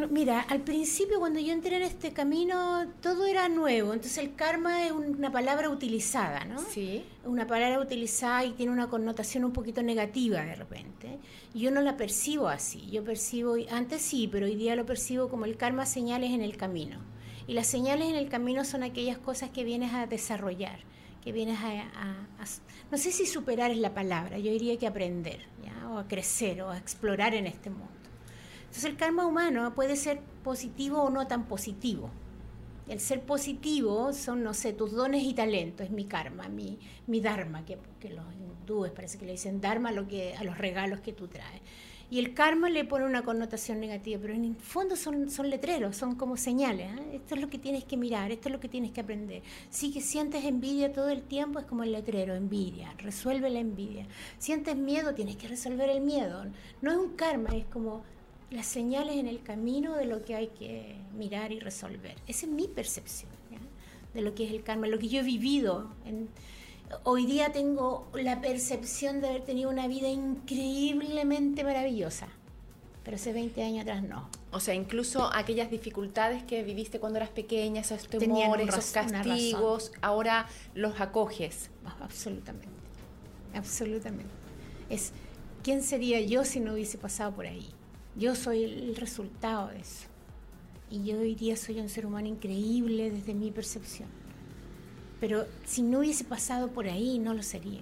[0.10, 4.86] mira, al principio cuando yo entré en este camino todo era nuevo, entonces el karma
[4.86, 6.60] es una palabra utilizada, ¿no?
[6.60, 7.06] Sí.
[7.24, 11.18] Una palabra utilizada y tiene una connotación un poquito negativa de repente.
[11.54, 15.46] Yo no la percibo así, yo percibo, antes sí, pero hoy día lo percibo como
[15.46, 17.00] el karma señales en el camino.
[17.48, 20.82] Y las señales en el camino son aquellas cosas que vienes a desarrollar,
[21.24, 22.28] que vienes a,
[22.92, 25.88] no sé si superar es la palabra, yo diría que aprender, ¿ya?
[25.90, 27.99] o a crecer, o a explorar en este mundo.
[28.70, 32.12] Entonces el karma humano puede ser positivo o no tan positivo.
[32.88, 36.78] El ser positivo son, no sé, tus dones y talentos, es mi karma, mi,
[37.08, 37.80] mi dharma, que,
[38.10, 41.28] los hindúes parece que le dicen dharma a, lo que, a los regalos que tú
[41.28, 41.62] traes.
[42.12, 45.96] Y el karma le pone una connotación negativa, pero en el fondo son, son letreros,
[45.96, 46.92] son como señales.
[46.92, 47.16] ¿eh?
[47.16, 49.42] Esto es lo que tienes que mirar, esto es lo que tienes que aprender.
[49.72, 54.06] Si que sientes envidia todo el tiempo, es como el letrero, envidia, resuelve la envidia.
[54.38, 56.46] Sientes miedo, tienes que resolver el miedo.
[56.82, 58.04] No es un karma, es como
[58.52, 62.16] las señales en el camino de lo que hay que mirar y resolver.
[62.28, 63.30] Esa es mi percepción
[64.14, 65.92] de lo que es el karma, lo que yo he vivido.
[67.04, 72.28] hoy día tengo la percepción de haber tenido una vida increíblemente maravillosa,
[73.04, 74.30] pero hace 20 años atrás no.
[74.52, 80.48] O sea, incluso aquellas dificultades que viviste cuando eras pequeña, esos temores, esos castigos, ahora
[80.74, 81.70] los acoges.
[82.02, 82.68] Absolutamente,
[83.54, 84.32] absolutamente.
[84.90, 85.12] Es,
[85.62, 87.70] ¿Quién sería yo si no hubiese pasado por ahí?
[88.16, 90.08] Yo soy el resultado de eso.
[90.92, 94.10] Y yo hoy día soy un ser humano increíble desde mi percepción.
[95.20, 97.82] Pero si no hubiese pasado por ahí, no lo sería.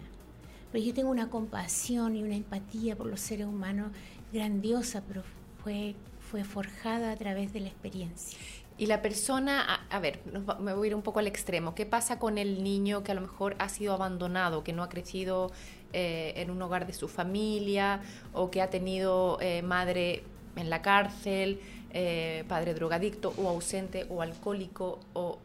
[0.71, 3.91] Pero yo tengo una compasión y una empatía por los seres humanos
[4.33, 5.23] grandiosa, pero
[5.63, 8.37] fue, fue forjada a través de la experiencia.
[8.77, 10.19] Y la persona, a, ver,
[10.59, 11.73] me voy a ir un poco al extremo.
[11.73, 14.89] ¿Qué pasa con el niño que a lo mejor ha sido abandonado, que no ha
[14.89, 15.51] crecido
[15.93, 18.01] eh, en un hogar de su familia
[18.33, 20.23] o que ha tenido eh, madre
[20.55, 21.59] en la cárcel,
[21.93, 25.39] eh, padre drogadicto o ausente o alcohólico o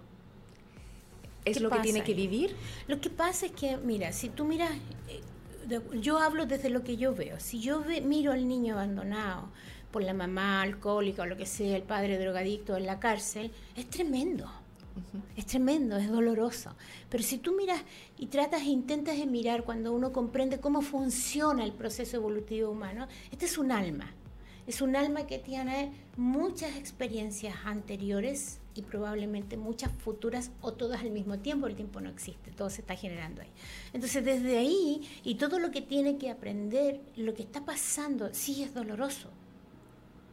[1.44, 2.56] es lo que tiene que vivir?
[2.86, 4.70] Lo que pasa es que, mira, si tú miras,
[6.00, 7.40] yo hablo desde lo que yo veo.
[7.40, 9.48] Si yo miro al niño abandonado
[9.90, 13.88] por la mamá alcohólica o lo que sea, el padre drogadicto en la cárcel, es
[13.90, 14.61] tremendo.
[15.36, 16.74] Es tremendo, es doloroso.
[17.08, 17.82] Pero si tú miras
[18.18, 23.08] y tratas e intentas de mirar cuando uno comprende cómo funciona el proceso evolutivo humano,
[23.30, 24.12] este es un alma.
[24.66, 31.10] Es un alma que tiene muchas experiencias anteriores y probablemente muchas futuras o todas al
[31.10, 31.66] mismo tiempo.
[31.66, 33.50] El tiempo no existe, todo se está generando ahí.
[33.92, 38.62] Entonces desde ahí y todo lo que tiene que aprender, lo que está pasando, sí
[38.62, 39.30] es doloroso,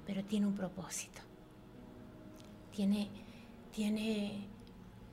[0.05, 1.21] pero tiene un propósito.
[2.75, 3.09] Tiene
[3.71, 4.48] tiene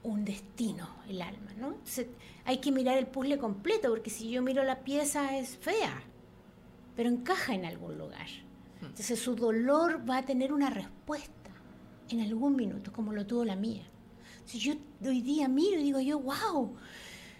[0.06, 1.68] un destino el alma, ¿no?
[1.68, 2.06] Entonces,
[2.44, 6.02] hay que mirar el puzzle completo, porque si yo miro la pieza es fea,
[6.94, 8.28] pero encaja en algún lugar.
[8.80, 8.86] Hmm.
[8.86, 11.50] Entonces su dolor va a tener una respuesta
[12.08, 13.82] en algún minuto, como lo tuvo la mía.
[14.44, 16.76] Si yo hoy día miro y digo yo, wow,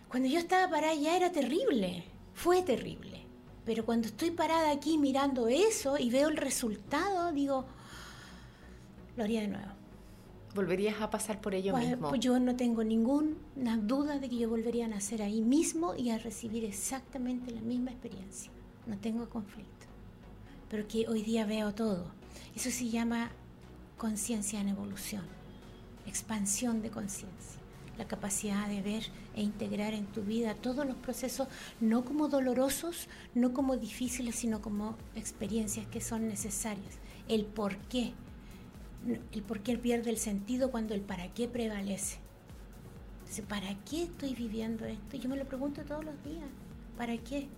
[0.09, 3.25] cuando yo estaba para allá era terrible, Fue terrible.
[3.65, 7.65] Pero cuando estoy parada aquí mirando eso y veo el resultado, digo,
[9.17, 9.76] lo haría de nuevo.
[10.57, 12.09] ¿Volverías a pasar por ello Pues, mismo?
[12.09, 16.09] pues yo no tengo ninguna duda de que yo volvería a nacer ahí mismo y
[16.09, 18.51] a recibir exactamente la misma experiencia.
[18.87, 19.87] No tengo conflicto.
[20.71, 22.07] Pero que hoy día veo todo.
[22.55, 23.31] Eso se llama
[23.99, 25.25] conciencia en evolución,
[26.07, 27.61] expansión de conciencia.
[27.99, 31.49] La capacidad de ver e integrar en tu vida todos los procesos,
[31.81, 36.95] no como dolorosos, no como difíciles, sino como experiencias que son necesarias.
[37.29, 38.14] El por qué
[39.33, 42.19] el por qué pierde el sentido cuando el para qué prevalece.
[43.21, 45.16] Entonces, ¿para qué estoy viviendo esto?
[45.16, 46.49] Yo me lo pregunto todos los días.
[46.97, 47.49] ¿Para qué?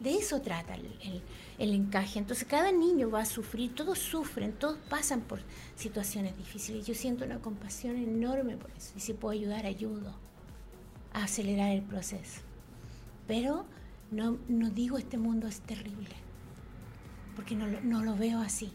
[0.00, 1.22] De eso trata el, el,
[1.58, 2.20] el, encaje.
[2.20, 5.40] Entonces cada niño va a sufrir, todos sufren, todos pasan por
[5.74, 6.86] situaciones difíciles.
[6.86, 8.92] Yo siento una compasión enorme por eso.
[8.96, 10.14] Y si puedo ayudar, ayudo
[11.12, 12.42] a acelerar el proceso.
[13.26, 13.66] Pero
[14.12, 16.14] no, no digo este mundo es terrible,
[17.34, 18.72] porque no, no lo veo así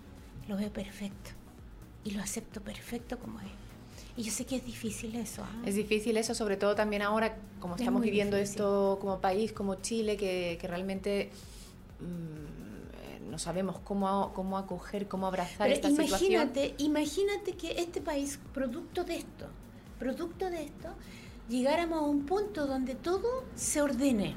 [0.47, 1.31] lo veo perfecto
[2.03, 3.47] y lo acepto perfecto como es.
[4.15, 5.41] Y yo sé que es difícil eso.
[5.41, 5.69] ¿eh?
[5.69, 8.57] Es difícil eso, sobre todo también ahora, como Es estamos viviendo difícil.
[8.61, 11.31] esto como país, como Chile, que, que realmente
[11.99, 16.31] mm, no sabemos cómo, cómo acoger, cómo abrazar Pero esta situación.
[16.31, 19.47] imagínate, imagínate que este país, producto de esto,
[19.97, 20.89] producto de esto,
[21.49, 24.35] llegáramos a un punto donde todo se ordene.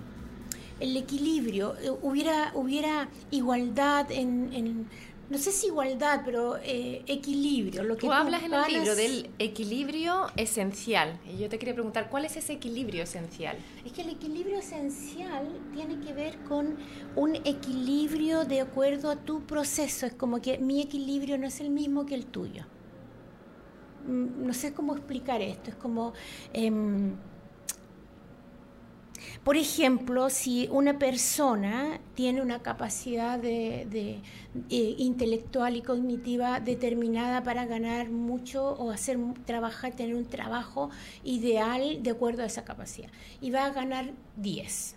[0.81, 4.89] El equilibrio, eh, hubiera, hubiera igualdad en, en-
[5.29, 7.83] no sé si igualdad, pero eh, equilibrio.
[7.83, 11.19] Lo que Tú hablas en el libro del equilibrio esencial.
[11.29, 13.57] Y yo te quería preguntar, ¿cuál es ese equilibrio esencial?
[13.85, 16.77] Es que el equilibrio esencial tiene que ver con
[17.17, 20.07] un equilibrio de acuerdo a tu proceso.
[20.07, 22.65] Es como que mi equilibrio no es el mismo que el tuyo.
[24.07, 25.71] Mm, No sé cómo explicar esto.
[25.71, 26.13] Es como,
[26.53, 27.17] em,
[29.45, 34.21] por ejemplo, si una persona tiene una capacidad eh,
[34.71, 40.91] intelectual y cognitiva determinada para ganar mucho o hacer trabajar, tener un trabajo
[41.25, 44.95] ideal de acuerdo a esa capacidad, y va a ganar 10.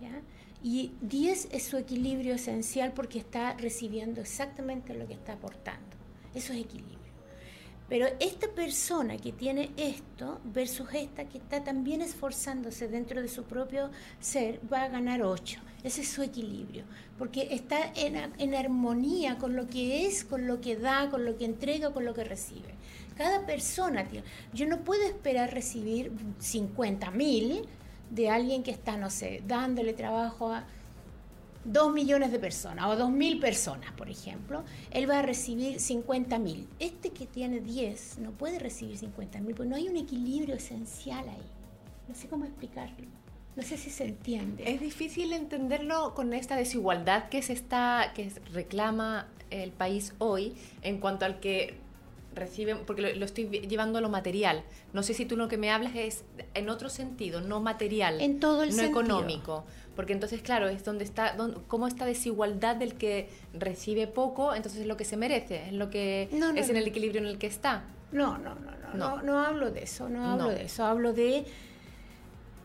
[0.00, 0.22] ¿ya?
[0.62, 5.96] Y 10 es su equilibrio esencial porque está recibiendo exactamente lo que está aportando.
[6.34, 6.95] Eso es equilibrio.
[7.88, 13.44] Pero esta persona que tiene esto versus esta que está también esforzándose dentro de su
[13.44, 15.60] propio ser va a ganar 8.
[15.84, 16.82] Ese es su equilibrio,
[17.16, 21.36] porque está en, en armonía con lo que es, con lo que da, con lo
[21.36, 22.74] que entrega, con lo que recibe.
[23.16, 24.26] Cada persona tiene...
[24.52, 27.66] Yo no puedo esperar recibir 50 mil
[28.10, 30.66] de alguien que está, no sé, dándole trabajo a
[31.66, 36.38] dos millones de personas o dos mil personas, por ejemplo, él va a recibir 50
[36.38, 36.68] mil.
[36.78, 41.28] Este que tiene 10 no puede recibir 50 mil porque no hay un equilibrio esencial
[41.28, 41.42] ahí.
[42.08, 43.06] No sé cómo explicarlo.
[43.56, 44.70] No sé si se entiende.
[44.70, 50.98] Es difícil entenderlo con esta desigualdad que se está, que reclama el país hoy en
[50.98, 51.78] cuanto al que
[52.34, 54.62] reciben, porque lo, lo estoy llevando a lo material.
[54.92, 58.40] No sé si tú lo que me hablas es en otro sentido, no material, En
[58.40, 59.00] todo el no sentido.
[59.00, 59.64] económico.
[59.96, 64.82] Porque entonces, claro, es donde está, don- cómo esta desigualdad del que recibe poco, entonces
[64.82, 67.26] es lo que se merece, es lo que No, no, es en el equilibrio en
[67.26, 67.84] el que está.
[68.12, 69.22] No, no, no, no, No.
[69.22, 71.44] no, hablo de eso, no hablo de eso, hablo de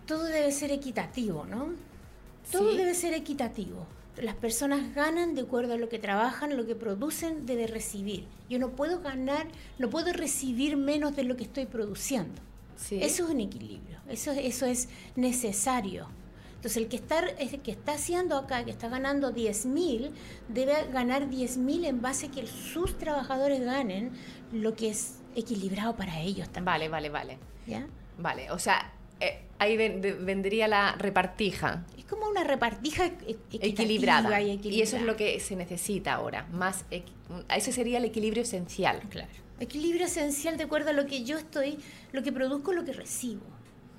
[0.06, 1.70] todo debe ser equitativo, ¿no?
[2.52, 2.78] Todo Sí.
[2.78, 3.86] debe ser equitativo.
[4.22, 8.26] Las personas ganan de acuerdo a lo que trabajan, lo que producen, debe recibir.
[8.50, 9.48] Yo no puedo ganar,
[9.80, 12.42] no puedo recibir menos de lo que estoy produciendo.
[12.76, 13.00] Sí.
[13.02, 16.08] Eso es un equilibrio, eso, eso es necesario.
[16.62, 20.12] Entonces el que está, el que está haciendo acá, que está ganando 10 mil,
[20.48, 24.12] debe ganar 10 mil en base a que sus trabajadores ganen
[24.54, 26.66] lo que es equilibrado para ellos también.
[26.66, 27.38] Vale, vale, vale.
[27.66, 27.88] ¿ya?
[28.20, 31.84] Vale, o sea, eh, ahí ven- de- vendría la repartija.
[31.98, 34.40] Es como una repartija e- equilibrada.
[34.40, 35.18] Y, Y eso es lo equilibrada.
[35.18, 36.46] que se necesita ahora.
[36.54, 36.86] Más
[37.50, 39.00] ese sería el equilibrio esencial.
[39.10, 39.30] Claro.
[39.60, 41.80] Equilibrio esencial de acuerdo a lo que yo estoy,
[42.12, 43.42] lo que produzco, lo que recibo.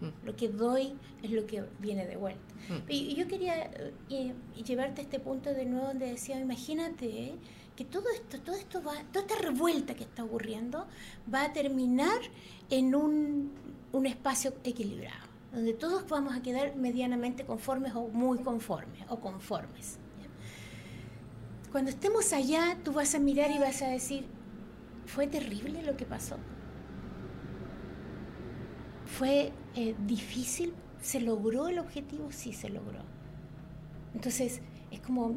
[0.03, 0.27] Mm.
[0.27, 2.55] Lo que doy es lo que viene de vuelta.
[2.69, 2.91] Mm.
[2.91, 3.71] Y, yo quería
[4.11, 4.35] eh,
[4.67, 7.35] llevarte a este punto de nuevo donde decía, imagínate
[7.77, 10.87] que todo esto, todo esto va, toda esta revuelta que está ocurriendo
[11.33, 12.21] va a terminar
[12.69, 13.53] en un,
[13.93, 19.99] un espacio equilibrado, donde todos vamos a quedar medianamente conformes o muy conformes o conformes.
[21.71, 24.27] Cuando estemos allá, tú vas a mirar y vas a decir,
[25.07, 26.37] fue terrible lo que pasó.
[29.19, 33.01] Fue eh, difícil, se logró el objetivo, sí se logró.
[34.15, 35.35] Entonces, es como,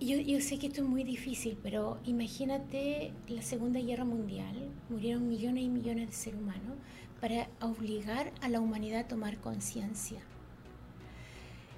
[0.00, 5.28] yo, yo sé que esto es muy difícil, pero imagínate la Segunda Guerra Mundial, murieron
[5.28, 6.78] millones y millones de seres humanos
[7.20, 10.20] para obligar a la humanidad a tomar conciencia.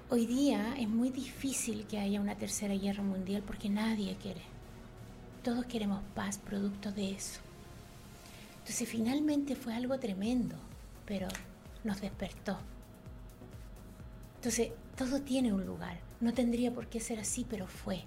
[0.09, 4.41] hoy día es muy difícil que haya una tercera guerra mundial porque nadie quiere.
[5.43, 7.46] Todos queremos paz, producto de eso.
[8.67, 10.57] Entonces finalmente fue algo tremendo,
[11.05, 11.29] pero
[11.85, 12.57] nos despertó.
[14.35, 16.01] Entonces todo tiene un lugar.
[16.19, 18.03] No tendría por qué ser así, pero fue.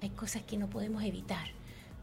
[0.00, 1.46] Hay cosas que no podemos evitar,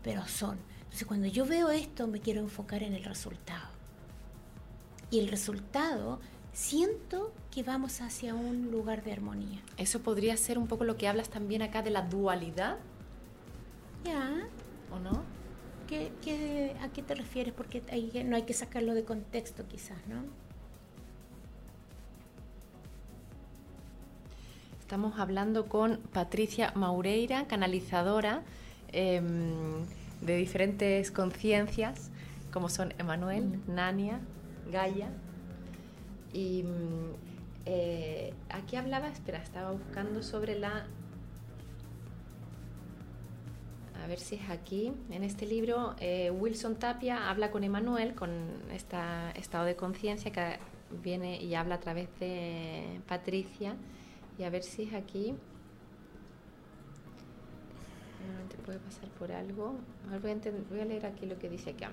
[0.02, 0.60] pero son.
[0.84, 3.68] Entonces cuando yo veo esto me quiero enfocar en el resultado.
[5.12, 6.22] Y el resultado
[6.54, 9.62] siento que vamos hacia un lugar de armonía.
[9.76, 12.78] Eso podría ser un poco lo que hablas también acá de la dualidad.
[14.06, 14.48] Ya.
[14.90, 15.29] ¿O no?
[15.90, 17.52] ¿Qué, a qué te refieres?
[17.54, 17.82] Porque
[18.24, 20.24] no hay que sacarlo de contexto quizás, ¿no?
[24.80, 28.44] Estamos hablando con Patricia Maureira, canalizadora
[28.92, 29.86] em,
[30.22, 32.12] de diferentes conciencias,
[32.52, 33.74] como son Emanuel, mm.
[33.76, 34.20] Nania,
[34.72, 35.10] Gaia.
[36.34, 37.14] Y mm,
[37.66, 40.86] eh, aquí hablaba, espera, estaba buscando sobre la...
[44.04, 44.92] A ver si es aquí.
[45.12, 48.32] En este libro, eh, Wilson Tapia habla con Emanuel, con
[48.72, 48.98] este
[49.36, 50.60] estado de conciencia que
[51.04, 53.76] viene y habla a través de Patricia
[54.38, 55.36] y a ver si es aquí.
[58.50, 59.76] te puede pasar por algo.
[60.22, 60.36] voy, a
[60.70, 61.92] voy a leer aquí lo que dice acá.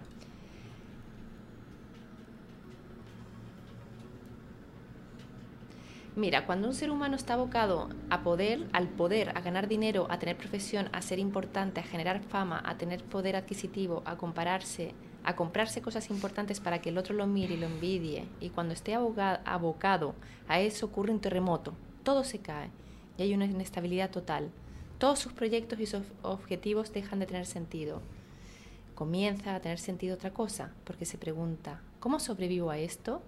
[6.17, 10.19] Mira, cuando un ser humano está abocado a poder, al poder, a ganar dinero, a
[10.19, 14.95] tener profesión, a ser importante, a generar fama, a tener poder adquisitivo, a compararse,
[15.25, 18.73] a comprarse cosas importantes para que el otro lo mire y lo envidie, y cuando
[18.73, 20.14] esté abocado
[20.49, 22.71] a eso ocurre un terremoto, todo se cae
[23.19, 24.49] y hay una inestabilidad total.
[24.97, 28.01] Todos sus proyectos y sus objetivos dejan de tener sentido.
[28.95, 33.21] Comienza a tener sentido otra cosa, porque se pregunta, ¿cómo sobrevivo a esto?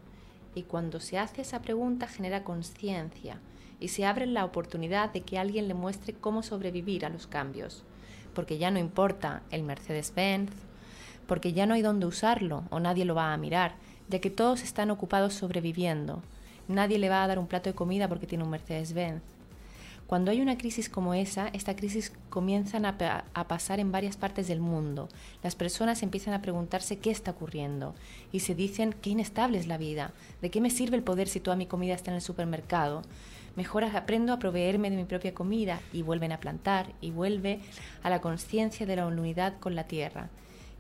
[0.59, 3.39] Y cuando se hace esa pregunta genera conciencia
[3.79, 7.85] y se abre la oportunidad de que alguien le muestre cómo sobrevivir a los cambios,
[8.35, 10.51] porque ya no importa el Mercedes-Benz,
[11.29, 13.77] porque ya no hay dónde usarlo o nadie lo va a mirar,
[14.09, 16.23] ya que todos están ocupados sobreviviendo,
[16.67, 19.23] Nadie le va a dar un plato de comida porque tiene un Mercedes-Benz.
[20.09, 22.97] Cuando hay una crisis como esa, esta crisis comienzan a,
[23.47, 25.11] pasar en varias partes del mundo.
[25.43, 27.95] Las personas empiezan a preguntarse qué está ocurriendo
[28.33, 31.41] y se dicen qué inestable es la vida, de qué me sirve el poder si
[31.41, 33.03] toda mi comida está en el supermercado.
[33.55, 37.61] Mejor aprendo a proveerme de mi propia comida y vuelven a plantar y vuelve
[38.03, 40.31] a la conciencia de la unidad con la tierra.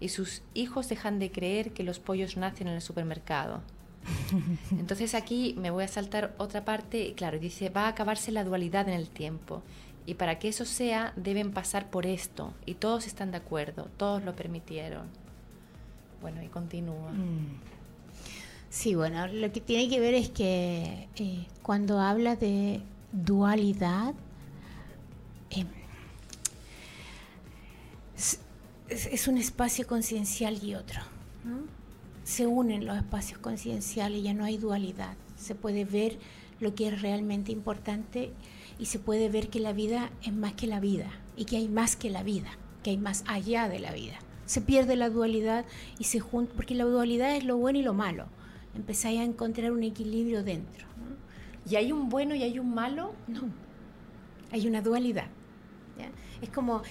[0.01, 3.61] Y sus hijos dejan de creer que los pollos nacen en el supermercado.
[4.71, 8.89] Entonces aquí me voy a saltar otra parte, claro, dice, va a acabarse la dualidad
[8.89, 9.63] en el tiempo.
[10.07, 12.55] Y para que eso sea, deben pasar por esto.
[12.65, 15.07] Y todos están de acuerdo, todos lo permitieron.
[16.23, 17.13] Bueno, y continúa.
[17.13, 17.61] Mm.
[18.71, 22.83] Sí, bueno, lo que tiene que ver es que eh, cuando habla de
[23.13, 24.15] dualidad,
[25.51, 25.65] eh,
[28.89, 31.01] es, un espacio conciencial y otro.
[32.29, 36.19] Se unen los espacios concienciales, ya no hay dualidad, se puede ver
[36.61, 38.33] lo que es realmente importante
[38.79, 41.69] y se puede ver que la vida es más que la vida y que hay
[41.69, 42.51] más que la vida,
[42.83, 44.19] que hay más allá de la vida.
[44.45, 45.65] Se pierde la dualidad
[45.99, 48.27] y se junta, porque la dualidad es lo bueno y lo malo.
[48.75, 50.87] Empezáis a encontrar un equilibrio dentro.
[51.67, 53.15] ¿Y hay un bueno y hay un malo?
[53.27, 53.41] No,
[54.53, 55.29] hay una dualidad.
[56.43, 56.83] Es como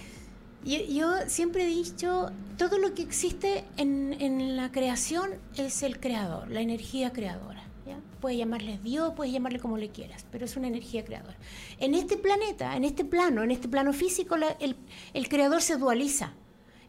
[0.64, 6.62] yo, siempre he dicho, todo lo que existe en, la creación es el creador, la
[6.62, 7.64] energía creadora.
[7.86, 8.00] ¿ya?
[8.20, 11.38] Puedes llamarle Dios, puedes llamarle como le quieras, pero es una energía creadora.
[11.80, 16.34] En este planeta, en este plano, en este plano físico, el, creador se dualiza.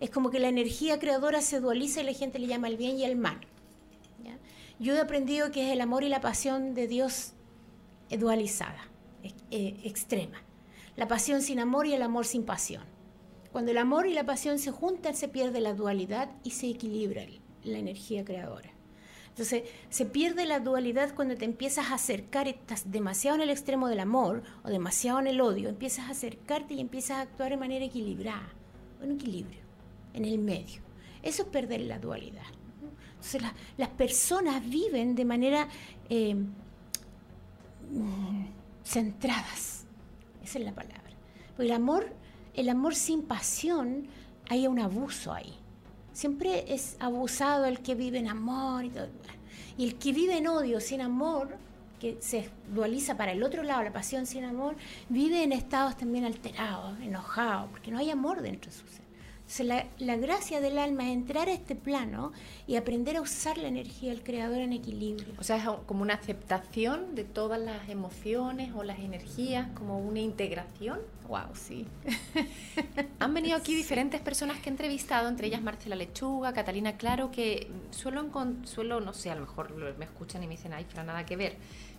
[0.01, 2.97] Es como que la energía creadora se dualiza y la gente le llama el bien
[2.99, 3.39] y el mal.
[4.81, 7.33] Yo he aprendido que es el amor y la pasión de Dios
[8.17, 8.89] dualizada,
[9.51, 10.41] eh, extrema.
[10.97, 12.85] La pasión sin amor y el amor sin pasión.
[13.53, 17.25] Cuando el amor y la pasión se juntan, se pierde la dualidad y se equilibra
[17.65, 18.79] la energía creadora.
[19.39, 23.89] Entonces, se pierde la dualidad cuando te empiezas a acercar, estás demasiado en el extremo
[23.89, 27.57] del amor o demasiado en el odio, empiezas a acercarte y empiezas a actuar de
[27.57, 28.53] manera equilibrada,
[29.01, 29.61] en equilibrio,
[30.13, 30.83] en el medio.
[31.23, 32.43] Eso es perder la dualidad.
[33.11, 33.43] Entonces,
[33.77, 35.69] las personas viven de manera
[36.09, 36.49] eh, mm,
[38.85, 39.87] centradas,
[40.43, 41.13] esa es la palabra.
[41.51, 42.13] Porque el amor
[42.59, 44.09] el amor sin pasión,
[44.49, 45.55] hay un abuso ahí.
[46.13, 48.85] Siempre es abusado el que vive en amor
[49.77, 51.57] y el que vive en odio sin amor,
[52.01, 54.75] que se dualiza para el otro lado, la pasión sin amor,
[55.09, 59.08] vive en estados también alterados, enojados, porque no hay amor dentro de su ser.
[59.61, 62.33] La, gracia del alma es entrar a este plano
[62.67, 65.35] y aprender a usar la energía del creador en equilibrio.
[65.39, 70.21] O sea, es como una aceptación de todas las emociones o las energías, como una
[70.21, 71.01] integración.
[71.29, 71.87] Wow, sí.
[73.19, 77.69] Han venido aquí diferentes personas que he entrevistado, entre ellas Marcela Lechuga, Catalina Claro, que
[77.91, 78.29] suelo,
[78.65, 81.37] suelo no sé, a lo mejor me escuchan y me dicen, ay, para nada que
[81.37, 81.57] ver,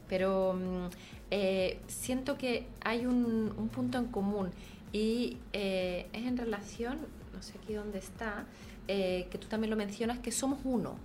[0.07, 0.89] pero mm,
[1.31, 4.49] eh, siento que hay un, punto en común
[4.91, 6.97] y eh, es en relación
[7.39, 8.43] no sé aquí dónde está,
[8.89, 10.97] eh, que tú también lo mencionas, que somos uno.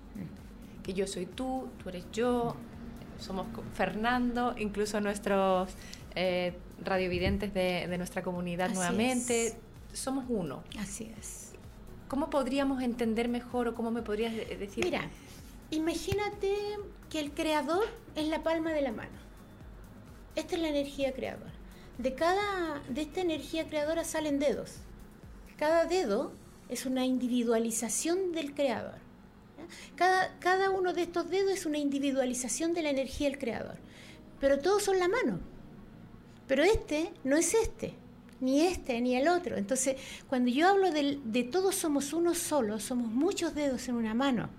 [0.83, 2.57] Que yo soy tú, tú eres yo,
[3.21, 5.71] somos Fernando, incluso nuestros
[6.17, 6.55] eh,
[6.85, 9.57] radiovidentes de, nuestra comunidad nuevamente.
[9.93, 10.65] Somos uno.
[10.77, 11.53] Así es.
[12.09, 14.85] ¿Cómo podríamos entender mejor o cómo me podrías decir?
[14.85, 15.09] Mira,
[15.71, 16.53] imagínate
[17.11, 17.85] que el creador
[18.17, 19.19] es la palma de la mano.
[20.35, 21.53] Esta es la energía creadora.
[21.99, 24.81] De cada de esta energía creadora salen dedos.
[25.59, 26.33] Cada dedo
[26.69, 28.99] es una individualización del creador.
[29.97, 33.77] Cada, cada, uno de estos dedos es una individualización de la energía del creador.
[34.41, 35.41] Pero todos son la mano.
[36.47, 37.95] Pero este no es este,
[38.41, 39.57] ni este, ni el otro.
[39.57, 39.97] Entonces,
[40.29, 44.51] cuando yo hablo de, de todos somos uno solo, somos muchos dedos en una mano,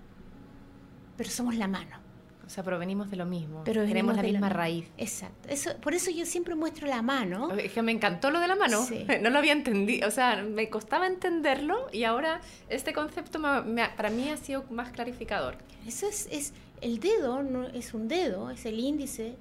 [1.16, 2.05] pero somos la mano.
[2.46, 3.62] O sea, provenimos de lo mismo.
[3.64, 4.88] Pero tenemos la misma raíz.
[4.96, 5.48] Exacto.
[5.48, 7.52] Eso, por eso yo siempre muestro la mano.
[7.54, 8.86] Es que me encantó lo de la mano.
[9.20, 10.06] No lo había entendido.
[10.06, 15.56] O sea, me costaba entenderlo y ahora este concepto para mí ha sido más clarificador.
[15.86, 19.34] Eso es, es el dedo, no es un dedo, es el índice.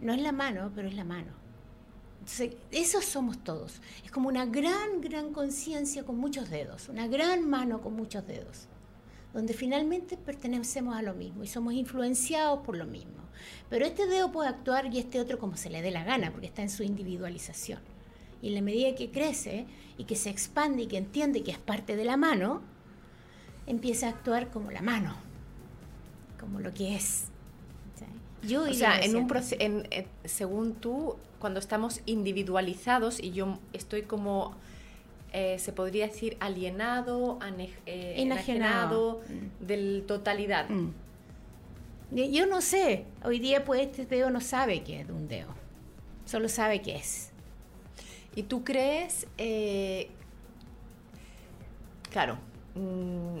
[0.00, 1.32] No es la mano, pero es la mano.
[2.20, 3.82] Entonces, esos somos todos.
[4.04, 6.88] Es como una gran, gran conciencia con muchos dedos.
[6.88, 8.68] Una gran mano con muchos dedos
[9.32, 13.18] donde finalmente pertenecemos a lo mismo y somos influenciados por lo mismo.
[13.68, 16.46] Pero este dedo puede actuar y este otro como se le dé la gana, porque
[16.46, 17.80] está en su individualización.
[18.40, 19.66] Y en la medida que crece
[19.96, 22.62] y que se expande y que entiende que es parte de la mano,
[23.66, 25.14] empieza a actuar como la mano,
[26.40, 27.26] como lo que es.
[28.42, 29.88] Yo o sea, en un en,
[30.24, 34.54] según tú, cuando estamos individualizados y yo estoy como
[35.32, 37.38] eh, se podría decir alienado,
[37.86, 39.66] eh, enajenado, mm.
[39.66, 40.68] del totalidad.
[40.68, 40.92] Mm.
[42.10, 45.48] Yo no sé, hoy día pues este dedo no sabe que es un dedo,
[46.24, 47.30] solo sabe que es.
[48.34, 50.08] ¿Y tú crees, eh,
[52.10, 52.38] claro,
[52.74, 53.40] mm,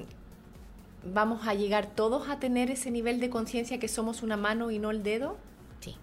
[1.14, 4.78] vamos a llegar todos a tener ese nivel de conciencia que somos una mano y
[4.78, 5.38] no el dedo?
[5.80, 5.96] Sí.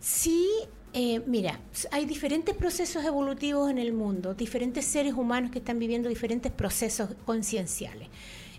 [0.00, 0.48] Sí,
[0.92, 1.60] eh, mira,
[1.92, 7.10] hay diferentes procesos evolutivos en el mundo, diferentes seres humanos que están viviendo diferentes procesos
[7.24, 8.08] concienciales.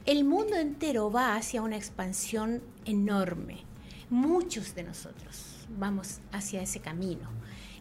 [0.06, 3.66] El mundo entero va hacia una expansión enorme.
[4.10, 7.30] Muchos de nosotros vamos hacia ese camino.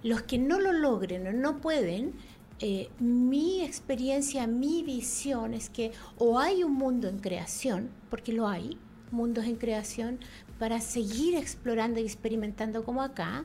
[0.02, 2.14] Los que no lo logren o no pueden,
[2.58, 8.48] eh, mi experiencia, mi visión es que o hay un mundo en creación, porque lo
[8.48, 8.78] hay,
[9.10, 10.18] mundos en creación,
[10.58, 13.44] para seguir explorando y experimentando como acá,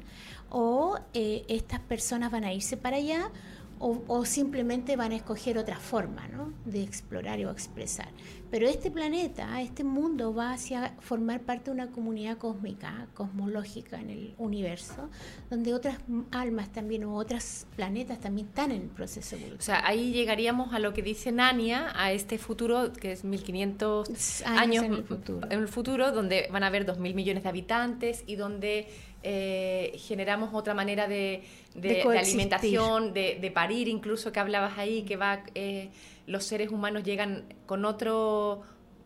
[0.49, 3.31] o eh, estas personas van a irse para allá
[3.79, 6.53] o, simplemente van a escoger otra forma ¿no?
[6.65, 8.07] de explorar o expresar.
[8.49, 14.09] Pero este planeta, este mundo va hacia formar parte de una comunidad cósmica, cosmológica en
[14.09, 15.09] el universo,
[15.49, 15.97] donde otras
[16.31, 19.59] almas también o otros planetas también están en el proceso evolutivo.
[19.59, 24.43] O sea, ahí llegaríamos a lo que dice Nania, a este futuro que es 1500
[24.45, 25.47] años, en, el futuro.
[25.51, 28.87] en el futuro, donde van a haber 2.000 millones de habitantes y donde
[29.27, 35.89] eh, generamos otra manera de, alimentación, de, parir incluso que hablabas ahí, que va eh,
[36.27, 38.61] los seres humanos llegan con otro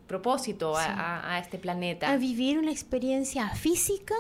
[0.07, 2.11] propósito a, este planeta.
[2.11, 4.15] A vivir una experiencia física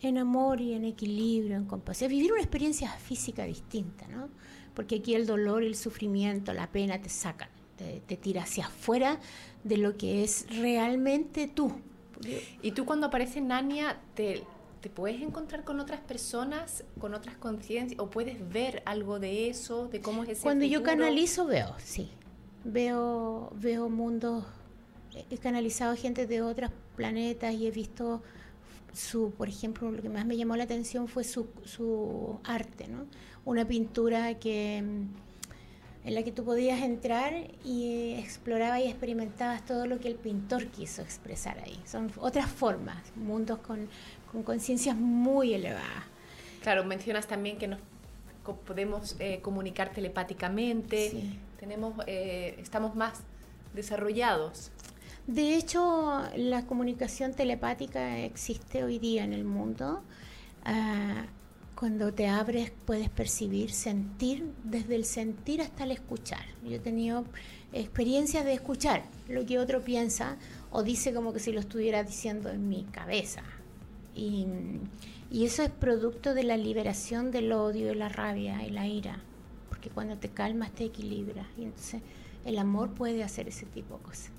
[0.00, 2.08] en amor y en equilibrio, en compasión.
[2.08, 4.28] A vivir una experiencia física distinta, ¿no?
[4.72, 9.18] Porque aquí el dolor, el sufrimiento, la pena te sacan, te, te tira hacia afuera
[9.64, 11.72] de lo que es realmente tú.
[12.62, 14.44] Y tú cuando aparece Nania, te,
[14.80, 19.88] te puedes encontrar con otras personas, con otras conciencias, o puedes ver algo de eso,
[19.88, 22.10] de cómo es ese Cuando yo canalizo veo, sí.
[22.64, 24.44] Veo, veo mundos,
[25.30, 28.22] he canalizado gente de otros planetas y he visto
[28.92, 33.06] su, por ejemplo, lo que más me llamó la atención fue su, su arte, ¿no?
[33.44, 34.82] Una pintura que
[36.04, 37.34] en la que tú podías entrar
[37.64, 41.78] y explorabas y experimentabas todo lo que el pintor quiso expresar ahí.
[41.84, 43.88] Son otras formas, mundos con,
[44.32, 46.04] con conciencias muy elevadas.
[46.62, 47.80] Claro, mencionas también que nos
[48.66, 53.20] podemos eh, comunicar telepáticamente, tenemos, eh, estamos más
[53.74, 54.70] desarrollados.
[55.26, 60.02] De hecho, la comunicación telepática existe hoy día en el mundo.
[60.64, 61.26] Ah,
[61.80, 66.44] Cuando te abres puedes percibir, sentir, desde el sentir hasta el escuchar.
[66.62, 67.24] Yo he tenido
[67.72, 70.36] experiencias de escuchar lo que otro piensa
[70.70, 73.42] o dice como que si lo estuviera diciendo en mi cabeza.
[74.14, 74.46] Y,
[75.32, 79.18] eso es producto de la liberación del odio, y la rabia y la ira.
[79.70, 81.46] Porque cuando te calmas te equilibras.
[81.56, 82.02] Y entonces
[82.44, 84.32] el amor puede hacer ese tipo de cosas.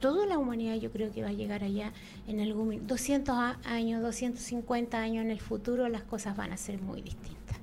[0.00, 1.92] Toda la humanidad yo creo que va a llegar allá
[2.28, 7.02] en algún 200 años, 250 años en el futuro, las cosas van a ser muy
[7.02, 7.56] distintas.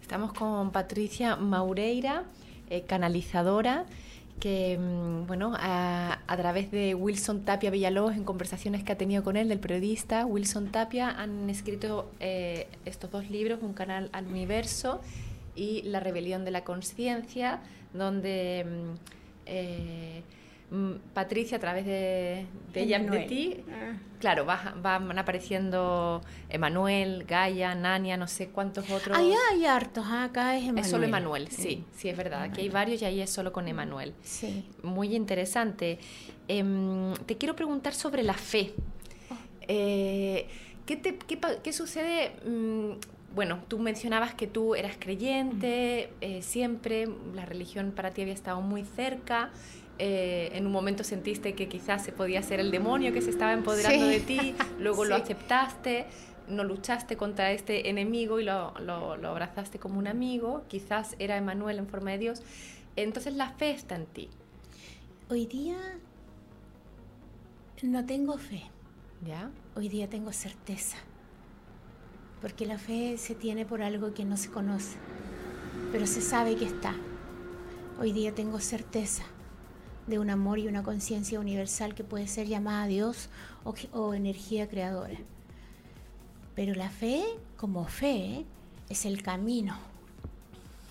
[0.00, 2.24] Estamos con Patricia Maureira,
[2.70, 3.86] eh, canalizadora,
[4.40, 9.36] que mm, bueno, a, través de Wilson Tapia Villalobos, en conversaciones que ha tenido con
[9.36, 15.00] él, del periodista Wilson Tapia, han escrito eh, estos dos libros, Un canal al universo
[15.56, 17.60] y La rebelión de la conciencia,
[17.92, 18.66] donde...
[18.66, 19.14] Mm,
[19.46, 20.22] eh,
[21.12, 23.96] Patricia, a través de, ella, de ti, ah.
[24.18, 29.16] claro, van apareciendo Emanuel, Gaia, Nania, no sé cuántos otros.
[29.16, 30.24] Ahí hay hartos, ¿ah?
[30.24, 30.84] acá es Emanuel.
[30.84, 32.42] Es solo Emanuel, sí, sí, es verdad.
[32.42, 34.14] Aquí hay varios y ahí es solo con Emanuel.
[34.22, 34.64] Sí.
[34.82, 35.98] Muy interesante.
[36.48, 38.74] Em, te quiero preguntar sobre la fe.
[39.30, 39.34] Oh.
[39.68, 40.48] Eh,
[40.86, 42.32] ¿qué, te, qué, sucede?
[42.46, 42.98] Mm,
[43.34, 48.60] bueno, tú mencionabas que tú eras creyente, eh, siempre la religión para ti había estado
[48.60, 49.50] muy cerca.
[49.98, 53.52] Eh, en un momento sentiste que quizás se podía ser el demonio que se estaba
[53.52, 56.06] empoderando de ti, luego lo aceptaste,
[56.48, 61.78] no luchaste contra este enemigo y lo, lo, abrazaste como un amigo, quizás era Emanuel
[61.78, 62.42] en forma de Dios.
[62.96, 64.30] Entonces la fe está en ti.
[65.30, 65.76] Hoy día
[67.82, 68.62] no tengo fe.
[69.24, 69.50] ¿Ya?
[69.74, 70.98] Hoy día tengo certeza.
[72.42, 74.98] Porque la fe se tiene por algo que no se conoce,
[75.92, 76.94] pero se sabe que está.
[77.98, 79.24] Hoy día tengo certeza
[80.06, 83.28] de un amor y una conciencia universal que puede ser llamada Dios
[83.92, 85.18] o, energía creadora.
[86.54, 87.24] Pero la fe,
[87.56, 88.44] como fe,
[88.88, 89.76] es el camino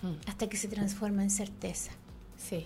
[0.01, 0.27] hmm.
[0.27, 1.91] hasta que se transforma en certeza.
[2.37, 2.65] Sí.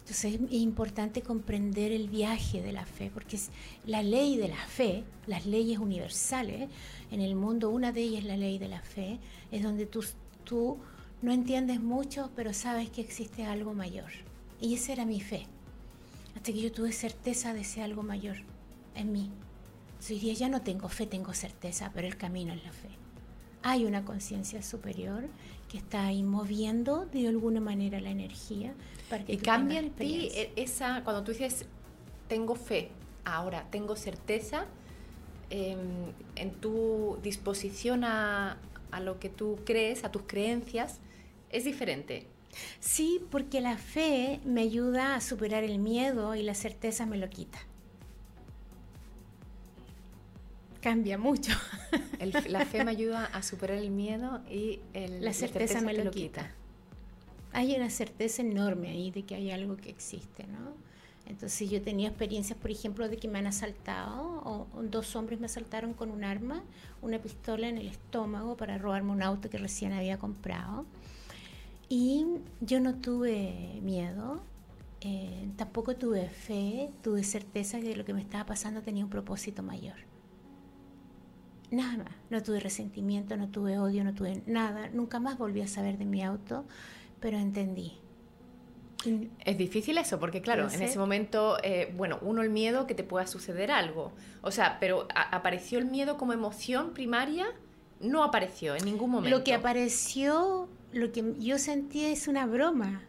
[0.00, 3.50] Entonces es importante comprender el viaje de la fe, porque es
[3.86, 6.68] la ley de la fe, las leyes universales
[7.10, 9.18] en el mundo, una de ellas es la ley de la fe,
[9.50, 10.04] es donde tú,
[10.44, 10.76] tú
[11.22, 14.10] no entiendes mucho, pero sabes que existe algo mayor.
[14.60, 15.46] Y esa era mi fe
[16.44, 18.36] hasta que yo tuve certeza de ese algo mayor
[18.94, 19.30] en mí.
[20.10, 22.90] Hoy día ya no tengo fe, tengo certeza, pero el camino es la fe.
[23.62, 25.24] Hay una conciencia superior
[25.70, 28.74] que está ahí moviendo de alguna manera la energía
[29.08, 31.64] para que y cambia en ti e-, esa cuando tú dices
[32.28, 32.90] tengo fe,
[33.24, 34.66] ahora tengo certeza
[35.48, 38.58] em, en tu disposición a,
[38.90, 41.00] a lo que tú crees, a tus creencias,
[41.48, 42.33] es diferente.
[42.80, 47.28] Sí, porque la fe me ayuda a superar el miedo y la certeza me lo
[47.28, 47.58] quita.
[50.80, 51.52] Cambia mucho.
[52.48, 56.52] la fe me ayuda a superar el miedo y la, certeza me lo, quita.
[57.52, 60.74] Hay una certeza enorme ahí de que hay algo que existe, ¿no?
[61.26, 65.46] Entonces yo tenía experiencias, por ejemplo, de que me han asaltado, o, dos hombres me
[65.46, 66.62] asaltaron con un arma,
[67.00, 70.84] una pistola en el estómago para robarme un auto que recién había comprado.
[71.88, 72.26] Y
[72.60, 74.42] yo no tuve miedo,
[75.00, 79.62] eh, tampoco tuve fe, tuve certeza que lo que me estaba pasando tenía un propósito
[79.62, 79.96] mayor.
[81.70, 85.66] Nada más, no tuve resentimiento, no tuve odio, no tuve nada, nunca más volví a
[85.66, 86.64] saber de mi auto,
[87.20, 87.98] pero entendí.
[89.44, 93.04] Es difícil eso, porque claro, en ese momento, eh, bueno, uno el miedo que te
[93.04, 94.12] pueda suceder algo.
[94.40, 97.46] O sea, pero apareció el miedo como emoción primaria,
[98.00, 99.36] no apareció en ningún momento.
[99.36, 103.02] Lo que apareció lo que yo sentía es una broma.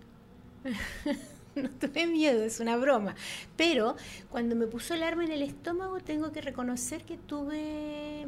[1.56, 3.16] no tuve miedo, es una broma.
[3.56, 3.96] Pero
[4.30, 8.28] cuando me puso el arma en el estómago, tengo que reconocer que tuve.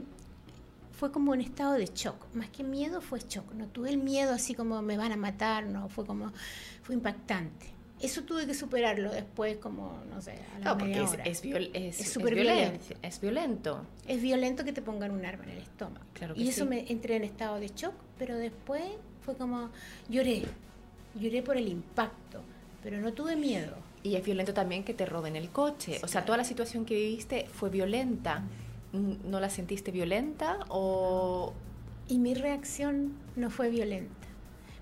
[0.91, 2.34] Fue como un estado de shock.
[2.34, 3.53] Más que miedo, fue shock.
[3.53, 5.89] No tuve el miedo así como me van a matar, no.
[5.89, 6.32] Fue como.
[6.84, 7.78] Fue impactante.
[7.99, 11.41] Eso tuve que superarlo después, como, no sé, a la no, porque es, es, es,
[11.41, 12.93] violento.
[13.01, 13.86] es violento.
[14.08, 16.05] Es violento que te pongan un arma en el estómago.
[16.14, 18.84] Claro y eso me entré en estado de shock, pero después
[19.28, 19.69] fue como,
[20.07, 20.43] lloré,
[21.19, 22.41] lloré por el impacto,
[22.82, 23.75] pero no tuve miedo.
[24.01, 25.99] Y es violento también que te roben el coche.
[26.01, 28.43] o sea, toda la situación que viviste fue violenta.
[28.93, 31.51] ¿No la sentiste violenta o...?
[32.07, 34.28] Y mi reacción no fue violenta.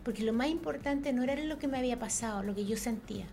[0.03, 3.25] Porque lo más importante no era lo que me había pasado, lo que yo sentía.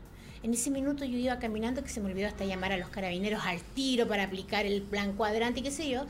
[0.43, 3.43] En ese minuto yo iba caminando, que se me olvidó hasta llamar a los carabineros
[3.45, 6.07] al tiro para aplicar el plan cuadrante y qué sé yo.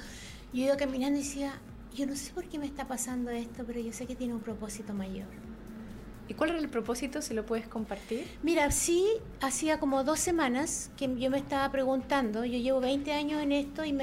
[0.53, 1.55] Yo iba caminando y decía,
[1.95, 4.41] yo no sé por qué me está pasando esto, pero yo sé que tiene un
[4.41, 5.27] propósito mayor.
[6.29, 8.27] ¿Y cuál era el propósito, si lo puedes compartir?
[8.43, 9.07] Mira, sí,
[9.41, 13.85] hacía como dos semanas que yo me estaba preguntando, yo llevo 20 años en esto
[13.85, 13.97] y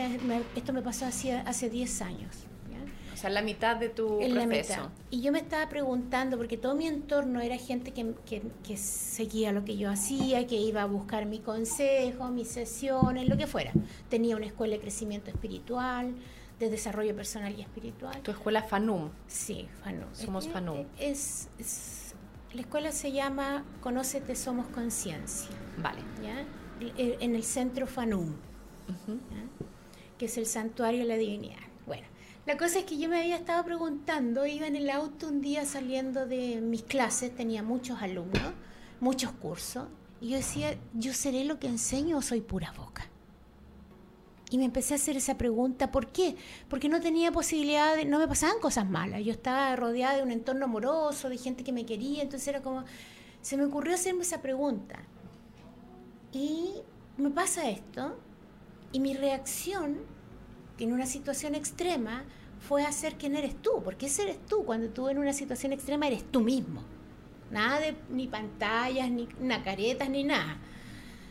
[0.55, 2.35] esto me pasó hace, hace 10 años.
[3.15, 4.73] sea, en la mitad de tu en proceso.
[4.73, 4.89] La mitad.
[5.09, 9.51] Y yo me estaba preguntando, porque todo mi entorno era gente que, que, que, seguía
[9.51, 13.71] lo que yo hacía, que iba a buscar mi consejo, mis sesiones, lo que fuera.
[14.09, 16.13] Tenía una escuela de crecimiento espiritual,
[16.59, 18.21] de desarrollo personal y espiritual.
[18.21, 19.09] ¿Tu escuela FANUM?
[19.27, 20.13] Sí, FANUM.
[20.13, 20.85] Somos FANUM.
[20.99, 22.13] Es, es,
[22.53, 25.49] la escuela se llama Conócete, Somos Conciencia.
[25.77, 26.01] Vale.
[26.21, 26.45] ¿ya?
[26.97, 28.35] En el centro FANUM,
[30.17, 31.59] que es el santuario de la divinidad.
[31.85, 32.07] Bueno,
[32.45, 35.65] la cosa es que yo me había estado preguntando, iba en el auto un día
[35.65, 38.53] saliendo de mis clases, tenía muchos alumnos,
[38.99, 39.87] muchos cursos,
[40.21, 43.07] y yo decía, ¿yo seré lo que enseño o soy pura boca?
[44.51, 46.35] Y me empecé a hacer esa pregunta, ¿por qué?
[46.69, 50.31] Porque no tenía posibilidad de, no me pasaban cosas malas, yo estaba rodeada de un
[50.31, 52.83] entorno amoroso, de gente que me quería, entonces era como,
[53.41, 55.03] se me ocurrió hacerme esa pregunta.
[56.31, 56.81] Y
[57.17, 58.17] me pasa esto,
[58.91, 59.99] y mi reacción
[60.79, 62.23] en una situación extrema
[62.59, 66.07] fue hacer quién eres tú, porque ese eres tú, cuando tú en una situación extrema
[66.07, 66.83] eres tú mismo.
[67.51, 70.57] Nada de ni pantallas, ni nacaretas, ni nada.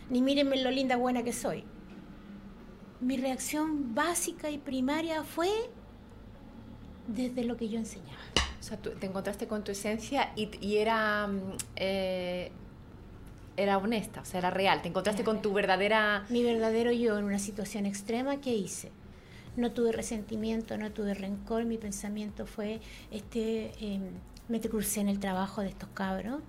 [0.09, 1.65] Ni mírenme lo linda buena que soy
[3.01, 5.49] mi reacción básica y primaria fue
[7.07, 8.19] desde lo que yo enseñaba.
[8.61, 12.51] O sea, tú te encontraste con tu esencia y, y era, mm, eh,
[13.57, 14.83] era honesta, o sea, era real.
[14.83, 16.27] Te encontraste con tu verdadera...
[16.29, 18.91] Mi verdadero yo en una situación extrema, ¿qué hice?
[19.57, 22.81] No tuve resentimiento, no tuve rencor, mi pensamiento fue,
[23.11, 24.01] este, eh,
[24.49, 26.43] me crucé en el trabajo de estos cabros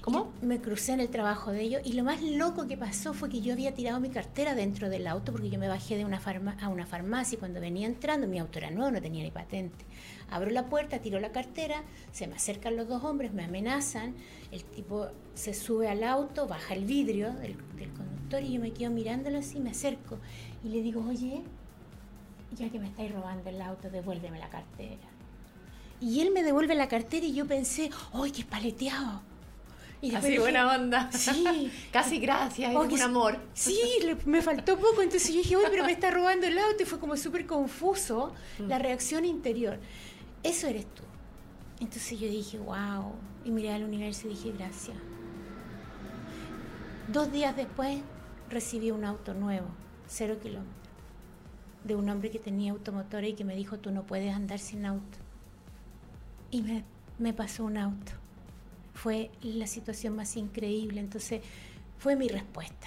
[0.00, 0.32] ¿Cómo?
[0.40, 3.42] Me crucé en el trabajo de ellos y lo más loco que pasó fue que
[3.42, 6.56] yo había tirado mi cartera dentro del auto porque yo me bajé de una farma
[6.62, 9.84] a una farmacia y cuando venía entrando mi auto era nuevo, no tenía ni patente.
[10.30, 11.82] Abro la puerta, tiro la cartera,
[12.12, 14.14] se me acercan los dos hombres, me amenazan,
[14.50, 18.72] el tipo se sube al auto, baja el vidrio del, del conductor y yo me
[18.72, 20.16] quedo mirándolo así, me acerco
[20.64, 21.42] y le digo, oye,
[22.56, 24.96] ya que me estáis robando el auto, devuélveme la cartera.
[26.00, 29.29] Y él me devuelve la cartera y yo pensé, ¡ay, qué paleteado!
[30.02, 31.10] Y Así buena onda.
[31.12, 31.70] Sí.
[31.92, 33.38] Casi gracias, es un amor.
[33.52, 33.78] Sí,
[34.24, 35.02] me faltó poco.
[35.02, 36.82] Entonces yo dije, uy, pero me está robando el auto.
[36.82, 38.82] Y fue como súper confuso la mm.
[38.82, 39.78] reacción interior.
[40.42, 41.02] Eso eres tú.
[41.80, 43.12] Entonces yo dije, wow.
[43.44, 44.96] Y miré al universo y dije, gracias.
[47.08, 47.98] Dos días después
[48.48, 49.66] recibí un auto nuevo,
[50.06, 50.74] cero kilómetros,
[51.84, 54.86] de un hombre que tenía automotor y que me dijo, tú no puedes andar sin
[54.86, 55.18] auto.
[56.50, 56.84] Y me,
[57.18, 58.12] me pasó un auto
[59.00, 61.00] fue la situación más increíble.
[61.00, 61.40] Entonces,
[61.98, 62.86] fue mi respuesta.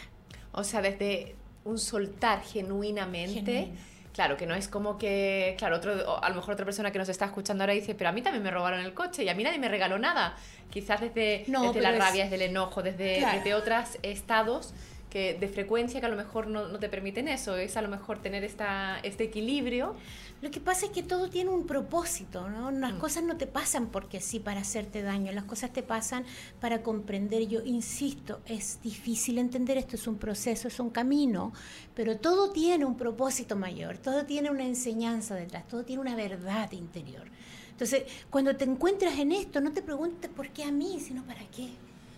[0.52, 1.36] O sea, desde
[1.66, 3.72] un soltar genuinamente.
[4.14, 7.10] Claro, que no es como que, claro, otro, a lo mejor otra persona que nos
[7.10, 9.44] está escuchando ahora dice, pero a mí también me robaron el coche y a mí
[9.44, 10.36] nadie me regaló nada.
[10.70, 14.76] Quizás desde, desde la rabia, desde el enojo, desde, desde otros estados
[15.14, 17.88] que de frecuencia que a lo mejor no, no, te permiten eso, es a lo
[17.88, 19.96] mejor tener esta, este equilibrio.
[20.42, 22.72] Lo que pasa es que todo tiene un propósito, ¿no?
[22.72, 22.98] Las mm.
[22.98, 26.26] cosas no te pasan porque sí para hacerte daño, las cosas te pasan
[26.60, 27.48] para comprender.
[27.48, 31.54] Yo insisto, es difícil entender esto, es un proceso, es un camino,
[31.94, 36.72] pero todo tiene un propósito mayor, todo tiene una enseñanza detrás, todo tiene una verdad
[36.72, 37.28] interior.
[37.70, 41.46] Entonces, cuando te encuentras en esto, no te preguntes por qué a mí, sino para
[41.52, 41.70] qué.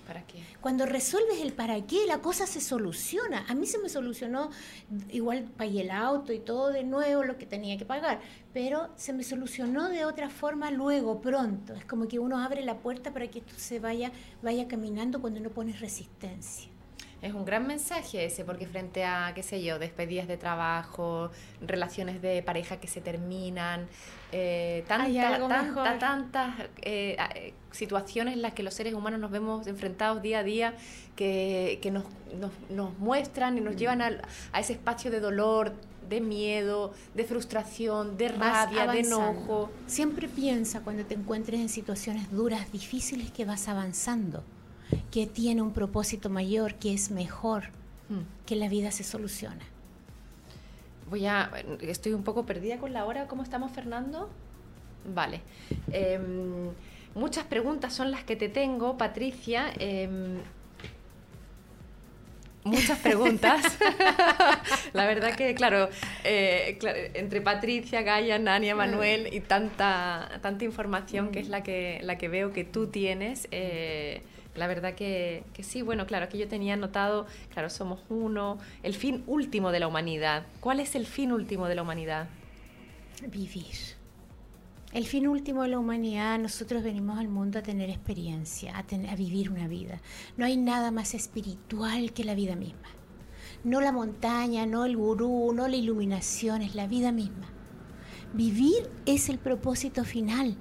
[0.06, 0.44] ¿Para qué?
[0.62, 3.46] Cuando resuelves el para qué, la cosa se soluciona.
[3.48, 4.52] A mí se me solucionó,
[5.10, 8.20] igual pagué el auto y todo de nuevo lo que tenía que pagar,
[8.54, 11.74] pero se me solucionó de otra forma luego, pronto.
[11.74, 14.12] Es como que uno abre la puerta para que esto se vaya,
[14.44, 16.75] vaya caminando cuando no pones resistencia.
[17.26, 22.22] Es un gran mensaje ese, porque frente a, qué sé yo, despedidas de trabajo, relaciones
[22.22, 23.88] de pareja que se terminan,
[24.32, 30.40] eh, tantas eh, eh, situaciones en las que los seres humanos nos vemos enfrentados día
[30.40, 30.76] a día,
[31.16, 32.04] que, que nos,
[32.40, 34.12] nos, nos, muestran y nos llevan a,
[34.52, 35.74] a ese espacio de dolor,
[36.08, 39.72] de miedo, de frustración, de rabia, de enojo.
[39.88, 44.44] Siempre piensa cuando te encuentres en situaciones duras, difíciles, que vas avanzando
[45.12, 47.66] que tiene un propósito mayor, que es mejor,
[48.10, 48.46] hmm.
[48.46, 49.66] que la vida se soluciona.
[51.10, 53.28] Voy a, estoy un poco perdida con la hora.
[53.28, 54.30] ¿Cómo estamos, Fernando?
[55.14, 55.42] Vale.
[55.92, 56.72] Em,
[57.14, 59.72] muchas preguntas son las que te tengo, Patricia.
[59.78, 60.40] Em,
[62.64, 63.78] muchas preguntas.
[64.94, 65.90] la verdad que, claro,
[66.24, 66.80] eh,
[67.14, 72.30] entre Patricia, Gaia, Nania, Manuel y tanta, tanta información que es la que, la que
[72.30, 73.48] veo que tú tienes.
[73.52, 74.24] Eh,
[74.56, 79.24] la verdad que, sí, bueno, claro, que yo tenía notado, claro, somos uno, el fin
[79.28, 80.46] último de la humanidad.
[80.60, 82.28] ¿Cuál es el fin último de la humanidad?
[83.28, 83.76] Vivir.
[84.94, 89.16] El fin último de la humanidad, nosotros venimos al mundo a tener experiencia, a, a
[89.16, 90.00] vivir una vida.
[90.38, 92.88] No hay nada más espiritual que la vida misma.
[93.66, 97.50] No la montaña, no el gurú, no la iluminación, es la vida misma.
[98.34, 100.56] Vivir es el propósito final.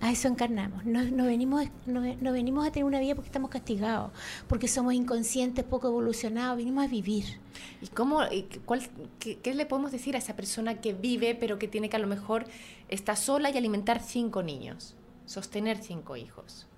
[0.00, 0.84] A eso encarnamos.
[0.84, 4.12] No, venimos, no, venimos a tener una vida porque estamos castigados,
[4.46, 7.24] porque somos inconscientes, poco evolucionados, venimos a vivir.
[7.82, 8.20] ¿Y cómo,
[8.64, 8.82] cuál,
[9.18, 12.06] qué, le podemos decir a esa persona que vive, pero que tiene que a lo
[12.06, 12.44] mejor
[12.88, 14.94] estar sola y alimentar cinco niños,
[15.26, 16.68] sostener cinco hijos?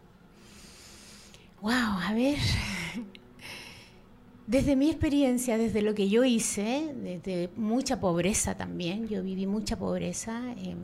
[1.61, 2.39] Wow, a ver.
[4.47, 9.79] Desde mi experiencia, desde lo que yo hice, desde mucha pobreza también, yo viví mucha
[9.79, 10.55] pobreza.
[10.57, 10.75] Eh,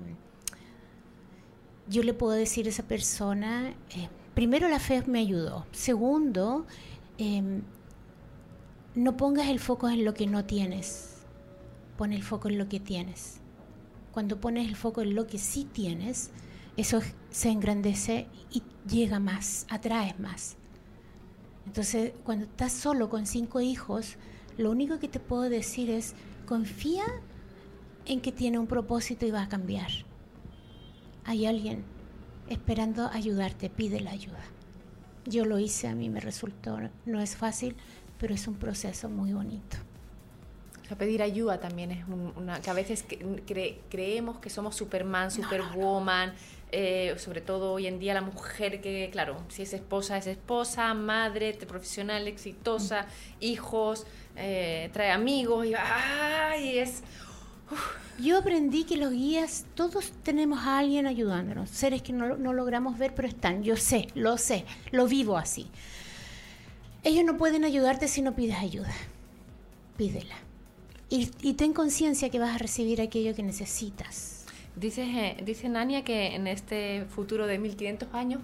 [1.89, 6.67] yo le puedo decir a esa persona, eh, primero la fe me ayudó, segundo,
[7.19, 7.63] em,
[8.95, 11.19] no pongas el foco en lo que no tienes,
[11.97, 13.41] pon el foco en lo que tienes.
[14.13, 16.31] Cuando pones el foco en lo que sí tienes,
[16.77, 20.57] eso se engrandece y llega más, atraes más.
[21.67, 24.17] Entonces, cuando estás solo con cinco hijos,
[24.57, 26.15] lo único que te puedo decir es,
[26.47, 27.05] confía
[28.07, 30.06] en que tiene un propósito y va a cambiar
[31.27, 31.85] hay alguien
[32.49, 34.43] esperando ayudarte, pide la ayuda.
[35.25, 37.77] Yo lo hice, a mí me resultó, no es fácil,
[38.19, 39.77] pero es un proceso muy bonito.
[40.85, 43.05] O sea, pedir ayuda también es una que a veces
[43.91, 46.33] creemos que somos Superman, Superwoman,
[46.71, 50.95] eh, sobre todo hoy en día la mujer que, claro, si es esposa, es esposa,
[50.95, 53.07] madre, profesional, exitosa, mm.
[53.41, 54.07] hijos,
[54.37, 56.79] eh, trae amigos y ¡ay!
[56.79, 57.03] es
[58.19, 63.15] yo aprendí que los guías, todos tenemos a alguien ayudándonos, seres que no, logramos ver,
[63.15, 63.63] pero están.
[63.63, 65.69] Yo sé, lo sé, lo vivo así.
[67.05, 68.93] Ellos no pueden ayudarte si no pides ayuda.
[69.97, 70.35] Pídela.
[71.09, 74.45] Y, ten conciencia que vas a recibir aquello que necesitas.
[74.75, 78.43] Dice, eh, dice Nania que en este futuro de 1500 años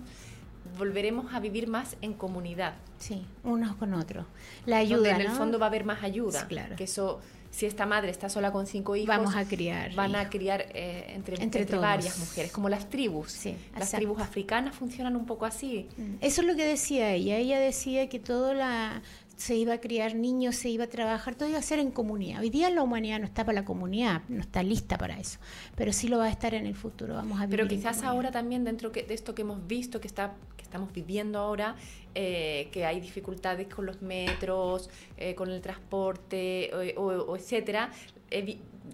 [0.79, 2.75] volveremos a vivir más en comunidad.
[2.99, 4.27] Sí, unos con otros.
[4.65, 5.11] La ayuda.
[5.11, 6.47] en el fondo va a haber más ayuda.
[6.47, 6.77] claro.
[6.77, 7.21] Que eso
[7.53, 9.95] si esta madre está sola con cinco hijos, vamos a criar.
[9.95, 13.31] Van a criar eh, entre, entre, varias mujeres, como las tribus.
[13.31, 15.87] Sí, las tribus africanas funcionan un poco así.
[15.99, 16.15] Mm.
[16.23, 17.37] Eso es lo que decía ella.
[17.37, 19.03] Ella decía que todo la
[19.43, 22.43] se iba a criar niños, se iba a trabajar, todo iba a ser en comunidad.
[22.43, 25.41] Hoy día la humanidad no está para la comunidad, no está lista para eso,
[25.75, 27.15] pero sí lo va a estar en el futuro.
[27.15, 30.93] Vamos a Pero quizás ahora también dentro de esto que hemos visto que está estamos
[30.93, 31.75] viviendo ahora,
[32.15, 34.89] eh, que hay dificultades con los metros,
[35.19, 37.91] eh, con el transporte, o, etcétera,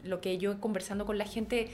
[0.03, 1.68] lo que yo conversando con la gente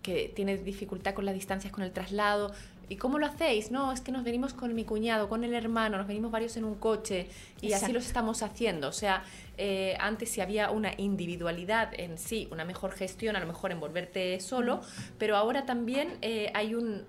[0.00, 2.52] que tiene dificultad con las distancias, con el traslado,
[2.92, 3.70] ¿Y cómo lo hacéis?
[3.70, 6.64] No, es que nos venimos con mi cuñado, con el hermano, nos venimos varios en
[6.64, 7.26] un coche
[7.62, 8.88] y así lo estamos haciendo.
[8.88, 9.24] O sea,
[9.56, 13.80] eh, antes si había una individualidad en sí, una mejor gestión, a lo mejor en
[13.80, 14.82] volverte solo,
[15.18, 16.18] pero ahora también
[16.54, 17.04] hay un,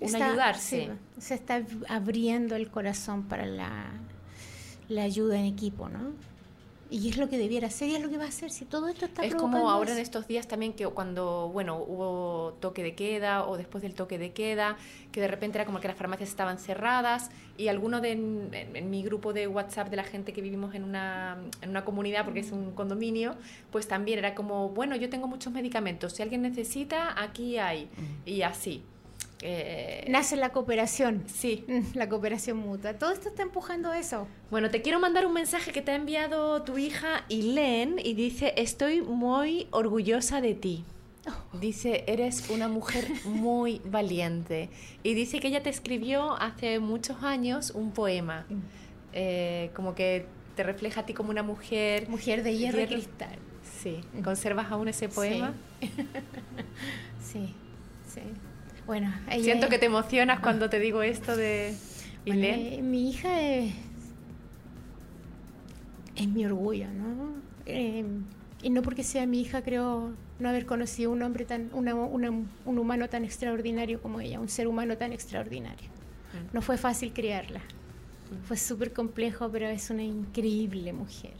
[0.00, 0.90] un ayudarse.
[1.16, 3.92] se está abriendo el corazón para la,
[4.88, 6.33] la ayuda en equipo, ¿no?
[6.94, 8.86] Y es lo que debiera ser y es lo que va a hacer si todo
[8.86, 12.94] esto está Es como ahora en estos días también que cuando, bueno, hubo toque de
[12.94, 14.76] queda o después del toque de queda,
[15.10, 19.02] que de repente era como que las farmacias estaban cerradas y alguno de en, mi
[19.02, 22.52] grupo de WhatsApp de la gente que vivimos en una, en una comunidad, porque es
[22.52, 23.34] un condominio,
[23.72, 27.88] pues también era como, bueno, yo tengo muchos medicamentos, si alguien necesita, aquí hay.
[28.24, 28.84] Y así.
[29.42, 31.24] Eh, Nace la cooperación.
[31.26, 31.64] Sí.
[31.68, 32.94] Mm, la cooperación mutua.
[32.94, 34.26] Todo esto está empujando eso.
[34.50, 38.54] Bueno, te quiero mandar un mensaje que te ha enviado tu hija Ilén y dice,
[38.56, 40.84] estoy muy orgullosa de ti.
[41.26, 41.58] Oh.
[41.58, 44.70] Dice, eres una mujer muy valiente.
[45.02, 48.46] Y dice que ella te escribió hace muchos años un poema.
[48.48, 48.60] Mm.
[49.12, 50.26] Eh, como que
[50.56, 52.08] te refleja a ti como una mujer.
[52.08, 53.36] Mujer de hierro, y cristal.
[53.82, 54.00] Sí.
[54.22, 55.54] ¿Conservas aún ese poema?
[57.20, 57.54] sí.
[58.08, 58.20] sí.
[58.86, 61.74] Bueno, siento que te emocionas cuando te digo esto de
[62.26, 63.72] eh, mi hija es,
[66.16, 67.34] es mi orgullo, ¿no?
[67.66, 68.04] Eh,
[68.62, 73.08] y no porque sea mi hija, creo no haber conocido un hombre tan, un humano
[73.08, 75.88] tan extraordinario como ella, un ser humano tan extraordinario.
[75.88, 76.54] Mm.
[76.54, 77.60] No fue fácil criarla.
[77.60, 78.46] Mm.
[78.46, 81.34] Fue súper complejo, pero es una increíble mujer.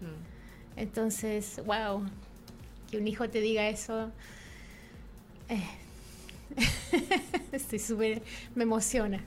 [0.00, 0.78] Mm.
[0.80, 2.04] Entonces, wow,
[2.90, 4.10] que un hijo te diga eso.
[5.48, 5.62] Eh,
[7.52, 8.22] Estoy súper,
[8.54, 9.18] me emociona.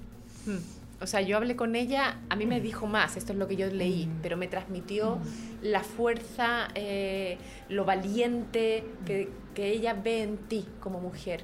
[0.45, 0.57] Hmm.
[1.01, 3.55] O sea, yo hablé con ella, a mí me dijo más, esto es lo que
[3.55, 5.17] yo leí, pero me transmitió
[5.63, 11.43] la fuerza, eh, lo valiente que, ella ve en ti como mujer.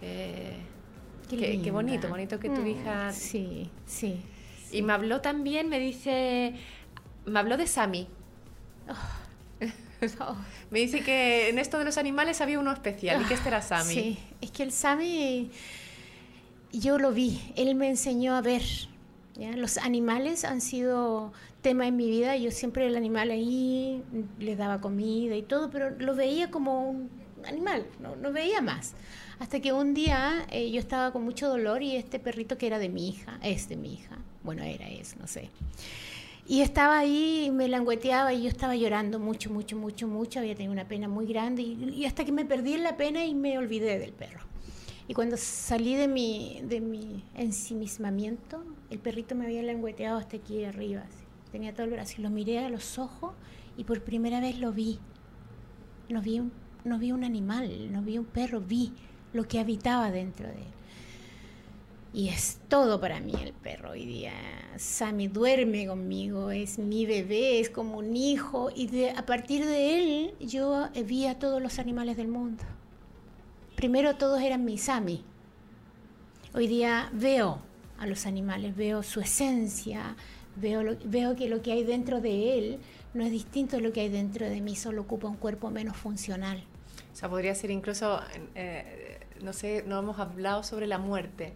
[0.00, 3.12] qué, bonito, bonito que tu hija...
[3.12, 4.22] Sí, sí,
[4.72, 6.54] Y me habló también, me dice,
[7.26, 8.08] me habló de Sami.
[8.88, 9.25] Oh.
[10.70, 13.62] Me dice que en esto de los animales había uno especial y que este era
[13.62, 13.94] Sami.
[13.94, 15.50] Sí, es que el Sami
[16.72, 18.62] yo lo vi, él me enseñó a ver.
[19.56, 24.02] Los animales han sido tema en mi vida, yo siempre el animal ahí
[24.38, 27.08] le daba comida y todo, pero lo veía como
[27.44, 28.94] animal, no, no veía más.
[29.38, 32.78] Hasta que un día eh, yo estaba con mucho dolor y este perrito que era
[32.78, 35.50] de mi hija, es de mi hija, bueno, era, es, no sé.
[36.48, 40.38] Y estaba ahí, me langueteaba y yo estaba llorando mucho, mucho, mucho, mucho.
[40.38, 43.34] Había tenido una pena muy grande y, hasta que me perdí en la pena y
[43.34, 44.40] me olvidé del perro.
[45.08, 50.64] Y cuando salí de mi, de mi ensimismamiento, el perrito me había langueteado hasta aquí
[50.64, 51.02] arriba.
[51.50, 53.34] Tenía todo el brazo y lo miré a los ojos
[53.76, 55.00] y por primera vez lo vi.
[56.08, 56.52] No vi un,
[56.84, 58.92] no vi un animal, no vi un perro, vi
[59.32, 60.75] lo que habitaba dentro de él.
[62.16, 64.32] Y es todo para mí el perro hoy día.
[64.78, 68.70] Sammy duerme conmigo, es mi bebé, es como un hijo.
[68.74, 72.64] Y a partir de él yo vi a todos los animales del mundo.
[73.74, 75.26] Primero todos eran mi Sammy.
[76.54, 77.58] Hoy día veo
[77.98, 80.16] a los animales, veo su esencia,
[80.56, 82.78] veo, que lo que hay dentro de él
[83.12, 85.98] no es distinto a lo que hay dentro de mí, solo ocupa un cuerpo menos
[85.98, 86.64] funcional.
[87.12, 88.22] O sea, podría ser incluso,
[88.54, 91.52] eh, no sé, no hemos hablado sobre la muerte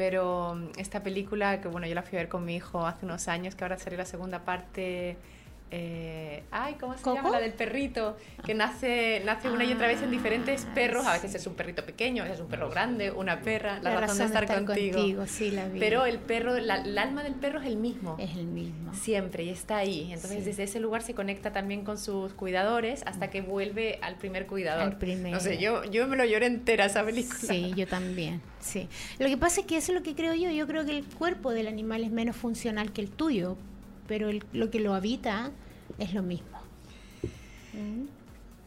[0.00, 3.04] pero mm, esta película, que bueno, yo la fui a ver con mi hijo hace
[3.04, 5.18] unos años, que ahora sale la segunda parte
[5.72, 7.30] eh, ay, ¿cómo se llama?
[7.30, 11.06] La del perrito, que nace, nace una y otra vez en diferentes ah, perros.
[11.06, 13.78] A veces es un perrito pequeño, a veces es un perro grande, una perra.
[13.80, 15.26] La, razón, de estar, contigo.
[15.26, 18.16] sí, la Pero el perro, el alma del perro es el mismo.
[18.18, 18.92] Es el mismo.
[18.94, 20.12] Siempre, y está ahí.
[20.12, 24.46] Entonces, desde ese lugar se conecta también con sus cuidadores hasta que vuelve al primer
[24.46, 24.82] cuidador.
[24.82, 25.32] Al primer.
[25.32, 27.38] No sé, yo, yo me lo lloré entera esa película.
[27.38, 28.40] Sí, yo también.
[28.58, 28.88] Sí.
[29.18, 30.50] Lo que pasa es que eso es lo que creo yo.
[30.50, 33.56] Yo creo que el cuerpo del animal es menos funcional que el tuyo
[34.10, 35.52] pero lo que lo habita
[36.00, 36.58] es lo mismo.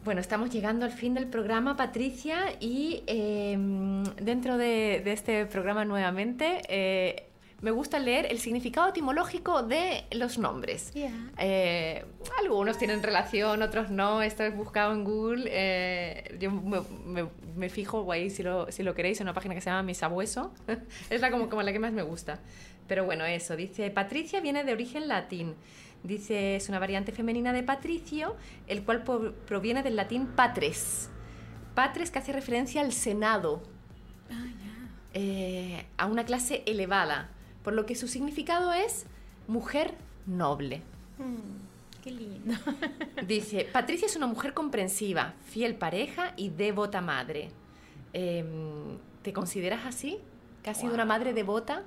[0.02, 6.62] Bueno, estamos llegando al fin del programa, Patricia, y em, dentro de, este programa nuevamente
[6.70, 7.28] eh,
[7.60, 10.94] me gusta leer el significado etimológico de los nombres.
[11.36, 12.04] Eh,
[12.40, 14.22] algunos tienen relación, otros no.
[14.22, 15.44] Esto es buscado en Google.
[15.46, 19.68] Eh, yo me, fijo, ahí si lo, si lo queréis, en una página que se
[19.68, 20.54] llama Misabueso.
[21.10, 22.40] es la como, como la que más me gusta.
[22.86, 25.54] Pero bueno, eso, dice, Patricia viene de origen latín.
[26.02, 29.02] Dice, es una variante femenina de patricio, el cual
[29.46, 31.08] proviene del latín patres.
[31.74, 33.62] Patres que hace referencia al senado,
[34.30, 34.44] ah,
[35.14, 37.30] eh, a una clase elevada,
[37.62, 39.06] por lo que su significado es
[39.48, 39.94] mujer
[40.26, 40.82] noble.
[41.16, 42.54] Mm, qué lindo.
[43.26, 47.48] Dice, Patricia es una mujer comprensiva, fiel pareja y devota madre.
[48.12, 50.18] Em, ¿Te consideras así?
[50.62, 51.84] ¿Que has sido una madre devota?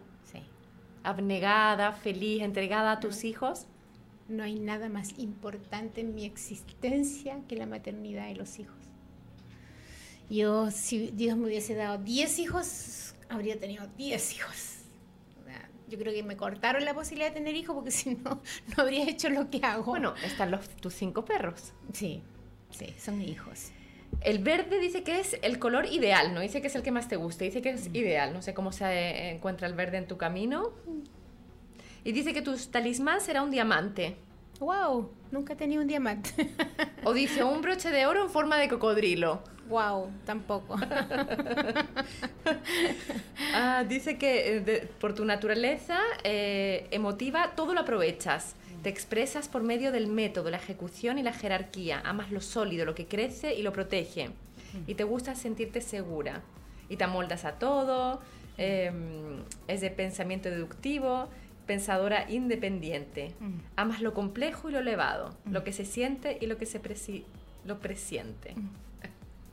[1.08, 3.66] Abnegada, feliz, entregada a tus hijos?
[4.28, 8.76] No hay nada más importante en mi existencia que la maternidad de los hijos.
[10.30, 14.74] Yo, si Dios me hubiese dado 10 hijos, habría tenido 10 hijos.
[15.90, 18.42] Yo creo que me cortaron la posibilidad de tener hijos porque si no,
[18.76, 19.86] no habría hecho lo que hago.
[19.86, 21.74] Bueno, están los, tus cinco perros.
[21.94, 22.22] Sí,
[22.72, 23.72] sí, son hijos.
[24.22, 27.08] El verde dice que es el color ideal, no dice que es el que más
[27.08, 28.34] te guste, dice que es ideal.
[28.34, 30.72] No sé cómo se encuentra el verde en tu camino.
[32.04, 34.18] Y dice que tu talismán será un diamante.
[34.60, 35.12] ¡Wow!
[35.32, 36.32] Nunca he tenido un diamante.
[37.04, 39.42] o dice un broche de oro en forma de cocodrilo.
[39.70, 40.10] ¡Wow!
[40.26, 40.78] Tampoco.
[43.54, 48.56] Ah, dice que eh, por tu naturaleza eh, emotiva todo lo aprovechas.
[48.88, 52.02] Te expresas por medio del método, la ejecución y la jerarquía.
[52.06, 54.30] Amas lo sólido, lo que crece y lo protege.
[54.88, 56.42] Y te gusta sentirte segura.
[56.88, 58.22] Y te amoldas a todo.
[58.58, 61.28] Em, es de pensamiento deductivo,
[61.66, 63.34] pensadora independiente.
[63.76, 66.80] Amas lo complejo y lo elevado, lo que se siente y lo que se
[67.66, 68.56] lo presiente.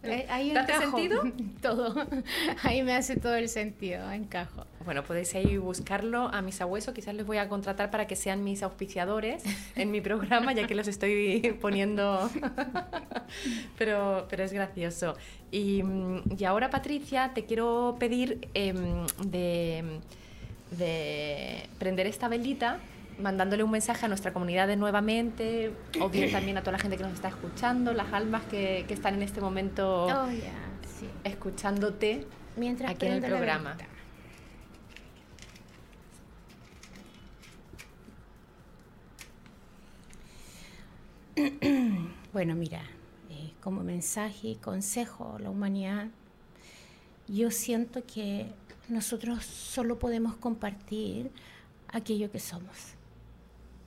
[0.29, 1.23] Ahí ¿Te hace sentido?
[1.61, 2.07] Todo.
[2.63, 4.65] Ahí me hace todo el sentido, encajo.
[4.85, 6.95] Bueno, podéis ahí buscarlo a mis abuesos.
[6.95, 9.43] Quizás les voy a contratar para que sean mis auspiciadores
[9.77, 12.31] en mi programa, ya que los estoy poniendo.
[13.79, 15.17] pero, pero es gracioso.
[15.51, 15.83] Y,
[16.39, 20.01] y, ahora, Patricia, te quiero pedir em, de,
[20.73, 22.79] de prender esta velita
[23.19, 25.71] mandándole un mensaje a nuestra comunidad de nuevamente,
[26.01, 28.95] o bien también a toda la gente que nos está escuchando, las almas que, que
[28.95, 30.29] están en este momento oh,
[31.23, 32.27] escuchándote
[32.57, 33.77] Mientras aquí en el programa.
[42.33, 42.83] Bueno, mira,
[43.31, 46.09] eh, como mensaje y consejo a la humanidad,
[47.29, 48.47] yo siento que
[48.89, 51.31] nosotros solo podemos compartir
[51.89, 52.95] aquello que somos.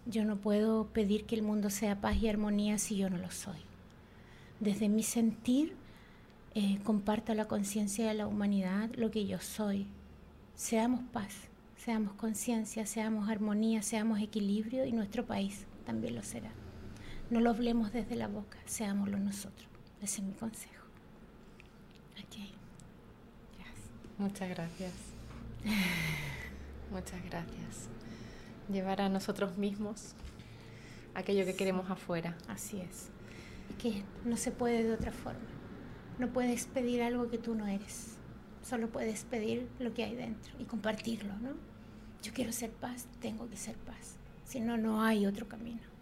[0.06, 3.32] Yo no puedo pedir que el mundo sea paz y armonía si yo no lo
[3.32, 3.60] soy.
[4.60, 5.76] Desde mi sentir,
[6.56, 9.88] eh, comparto la conciencia de la humanidad, lo que yo soy.
[10.56, 11.34] Seamos paz,
[11.78, 16.52] seamos conciencia, seamos armonía, seamos equilibrio y nuestro país también lo será.
[17.30, 19.68] No lo hablemos desde la boca, seámoslo nosotros.
[20.02, 20.78] Ese es mi consejo.
[24.18, 24.94] Muchas gracias.
[26.92, 27.90] Muchas gracias.
[28.68, 30.16] Llevar a nosotros mismos
[31.14, 32.36] aquello que queremos afuera.
[32.48, 33.10] Así es.
[33.78, 35.46] Que no se puede de otra forma.
[36.18, 38.16] No puedes pedir algo que tú no eres.
[38.64, 41.52] Solo puedes pedir lo que hay dentro y compartirlo, ¿no?
[42.24, 44.16] Yo quiero ser paz, tengo que ser paz.
[44.46, 45.97] Si no, no hay otro camino.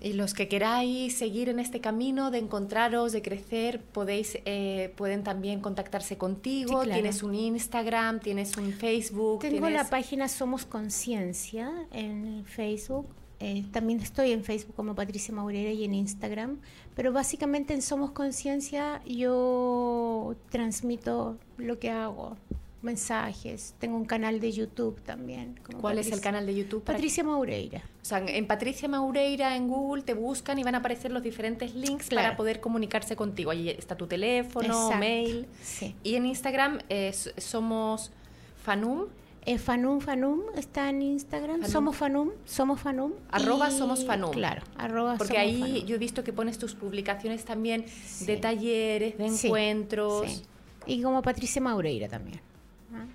[0.00, 5.24] Y los que queráis seguir en este camino de encontraros, de crecer, podéis, eh, pueden
[5.24, 6.82] también contactarse contigo.
[6.84, 9.40] Tienes un Instagram, tienes un Facebook.
[9.40, 13.06] Tengo la página Somos Conciencia en Facebook.
[13.40, 16.58] Eh, también estoy en Facebook como Patricia Maurera y en Instagram.
[16.94, 22.36] Pero básicamente en Somos Conciencia yo transmito lo que hago,
[22.82, 23.74] mensajes.
[23.78, 25.58] Tengo un canal de YouTube también.
[25.80, 26.84] ¿Cuál es el canal de YouTube?
[26.84, 27.82] Patricia Maureira.
[28.02, 31.74] O sea, en Patricia Maureira en Google te buscan y van a aparecer los diferentes
[31.74, 33.50] links para poder comunicarse contigo.
[33.50, 35.46] Ahí está tu teléfono, mail.
[35.62, 35.94] Sí.
[36.02, 36.78] Y en Instagram
[37.36, 38.12] somos
[38.62, 39.06] Fanum.
[39.46, 41.64] Eh, Fanum Fanum está en Instagram.
[41.66, 43.12] Somos Fanum, somos Fanum.
[43.30, 44.30] Arroba somos Fanum.
[44.30, 47.86] Claro, arroba Porque ahí yo he visto que pones tus publicaciones también
[48.20, 50.44] de talleres, de encuentros.
[50.86, 52.40] Y como Patricia Maureira también.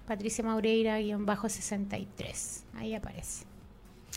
[0.08, 2.62] Patricia Maureira-63.
[2.76, 3.46] Ahí aparece.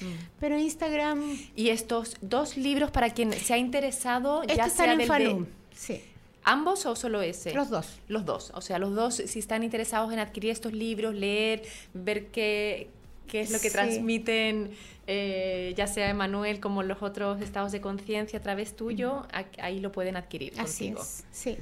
[0.01, 0.07] Mm.
[0.41, 1.39] Pero Instagram.
[1.55, 6.03] Y estos dos libros, para quien se ha interesado, ya sea en del Sí.
[6.45, 7.53] ¿Ambos o solo ese?
[7.55, 7.99] Los dos.
[8.07, 8.53] Los dos.
[8.55, 12.89] O sea, los dos, si están interesados en adquirir estos libros, leer, ver qué,
[13.27, 14.71] qué es lo que transmiten,
[15.09, 19.27] eh, ya sea Emanuel como los otros estados de conciencia a través tuyo,
[19.59, 20.53] ahí lo pueden adquirir.
[20.57, 21.25] Así es.
[21.33, 21.59] Sí.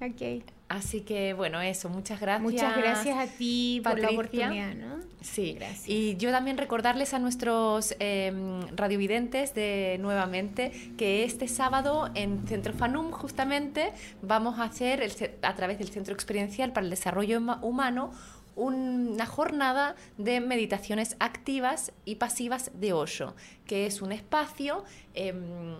[0.00, 0.42] Ok.
[0.68, 2.42] Así que bueno, eso, muchas gracias.
[2.42, 4.98] Muchas gracias a ti por la oportunidad, ¿no?
[5.22, 5.88] Sí, gracias.
[5.88, 12.74] Y yo también recordarles a nuestros em, radiovidentes de nuevamente que este sábado en Centro
[12.74, 15.10] FANUM justamente vamos a hacer
[15.42, 18.12] a través del Centro Experiencial para el Desarrollo Humano
[18.54, 25.76] una jornada de meditaciones activas y pasivas de Osho, que es un espacio em,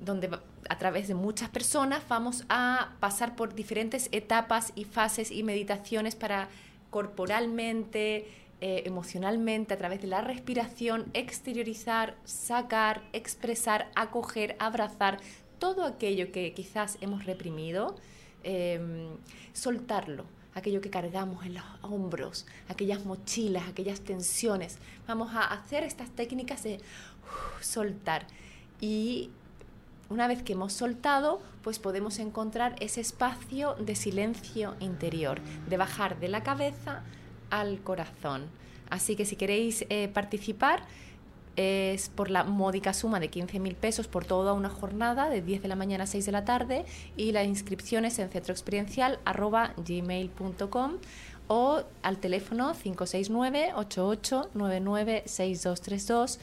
[0.00, 0.30] donde
[0.68, 6.14] a través de muchas personas vamos a pasar por diferentes etapas y fases y meditaciones
[6.14, 6.48] para
[6.90, 8.28] corporalmente,
[8.60, 15.18] eh, emocionalmente, a través de la respiración, exteriorizar, sacar, expresar, acoger, abrazar
[15.58, 17.96] todo aquello que quizás hemos reprimido,
[18.44, 19.08] em,
[19.52, 20.24] soltarlo,
[20.54, 24.78] aquello que cargamos en los hombros, aquellas mochilas, aquellas tensiones.
[25.06, 26.80] Vamos a hacer estas técnicas de
[27.60, 28.26] soltar
[28.80, 29.30] y
[30.08, 36.20] una vez que hemos soltado, pues podemos encontrar ese espacio de silencio interior, de bajar
[36.20, 37.02] de la cabeza
[37.50, 38.46] al corazón.
[38.88, 40.84] Así que si queréis eh, participar,
[41.56, 45.68] es por la módica suma de 15.000 pesos por toda una jornada de 10 de
[45.68, 46.84] la mañana a 6 de la tarde
[47.16, 50.92] y la inscripción es en centroexperiencial.gmail.com
[51.48, 56.40] o al teléfono 569 8899 6232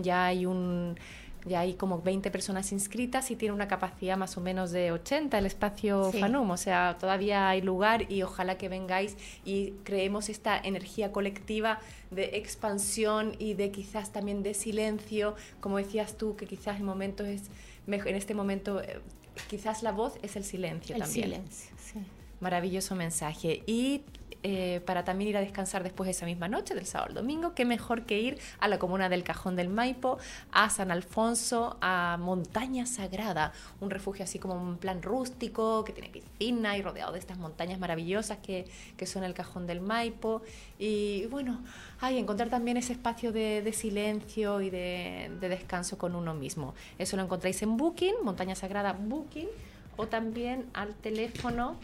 [0.00, 0.96] ya hay un
[1.44, 5.38] ya hay como 20 personas inscritas y tiene una capacidad más o menos de 80
[5.38, 10.58] el espacio FANUM, o sea, todavía hay lugar y ojalá que vengáis y creemos esta
[10.58, 11.80] energía colectiva
[12.10, 17.26] de expansión y de quizás también de silencio, como decías tú, que quizás en momentos
[17.26, 17.42] es
[17.86, 19.00] en este momento eh,
[19.48, 21.24] quizás la voz es el silencio el también.
[21.24, 22.00] Silencio, sí.
[22.40, 23.62] Maravilloso mensaje.
[23.66, 24.02] Y
[24.44, 27.54] eh, para también ir a descansar después de esa misma noche, del sábado al domingo,
[27.54, 30.18] qué mejor que ir a la comuna del Cajón del Maipo,
[30.50, 36.08] a San Alfonso, a Montaña Sagrada, un refugio así como un plan rústico, que tiene
[36.08, 38.66] piscina y rodeado de estas montañas maravillosas que,
[38.96, 40.42] que son el Cajón del Maipo.
[40.78, 41.60] Y bueno,
[42.00, 46.74] hay encontrar también ese espacio de, silencio y de, de descanso con uno mismo.
[46.98, 49.48] Eso lo encontráis en Booking, Montaña Sagrada Booking,
[49.96, 51.76] o también al teléfono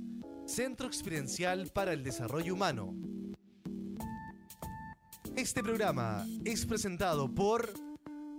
[0.45, 2.93] Centro Experiencial para el Desarrollo Humano
[5.37, 7.71] este programa es presentado por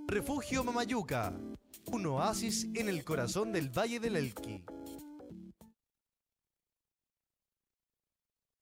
[0.08, 1.32] Refugio Mamayuca,
[1.92, 4.64] un oasis en el corazón del Valle del Elqui.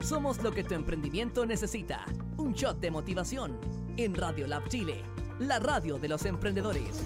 [0.00, 2.04] Somos lo que tu emprendimiento necesita.
[2.36, 3.58] Un shot de motivación
[3.96, 5.02] en Radio Lab Chile,
[5.38, 7.02] la radio de los emprendedores.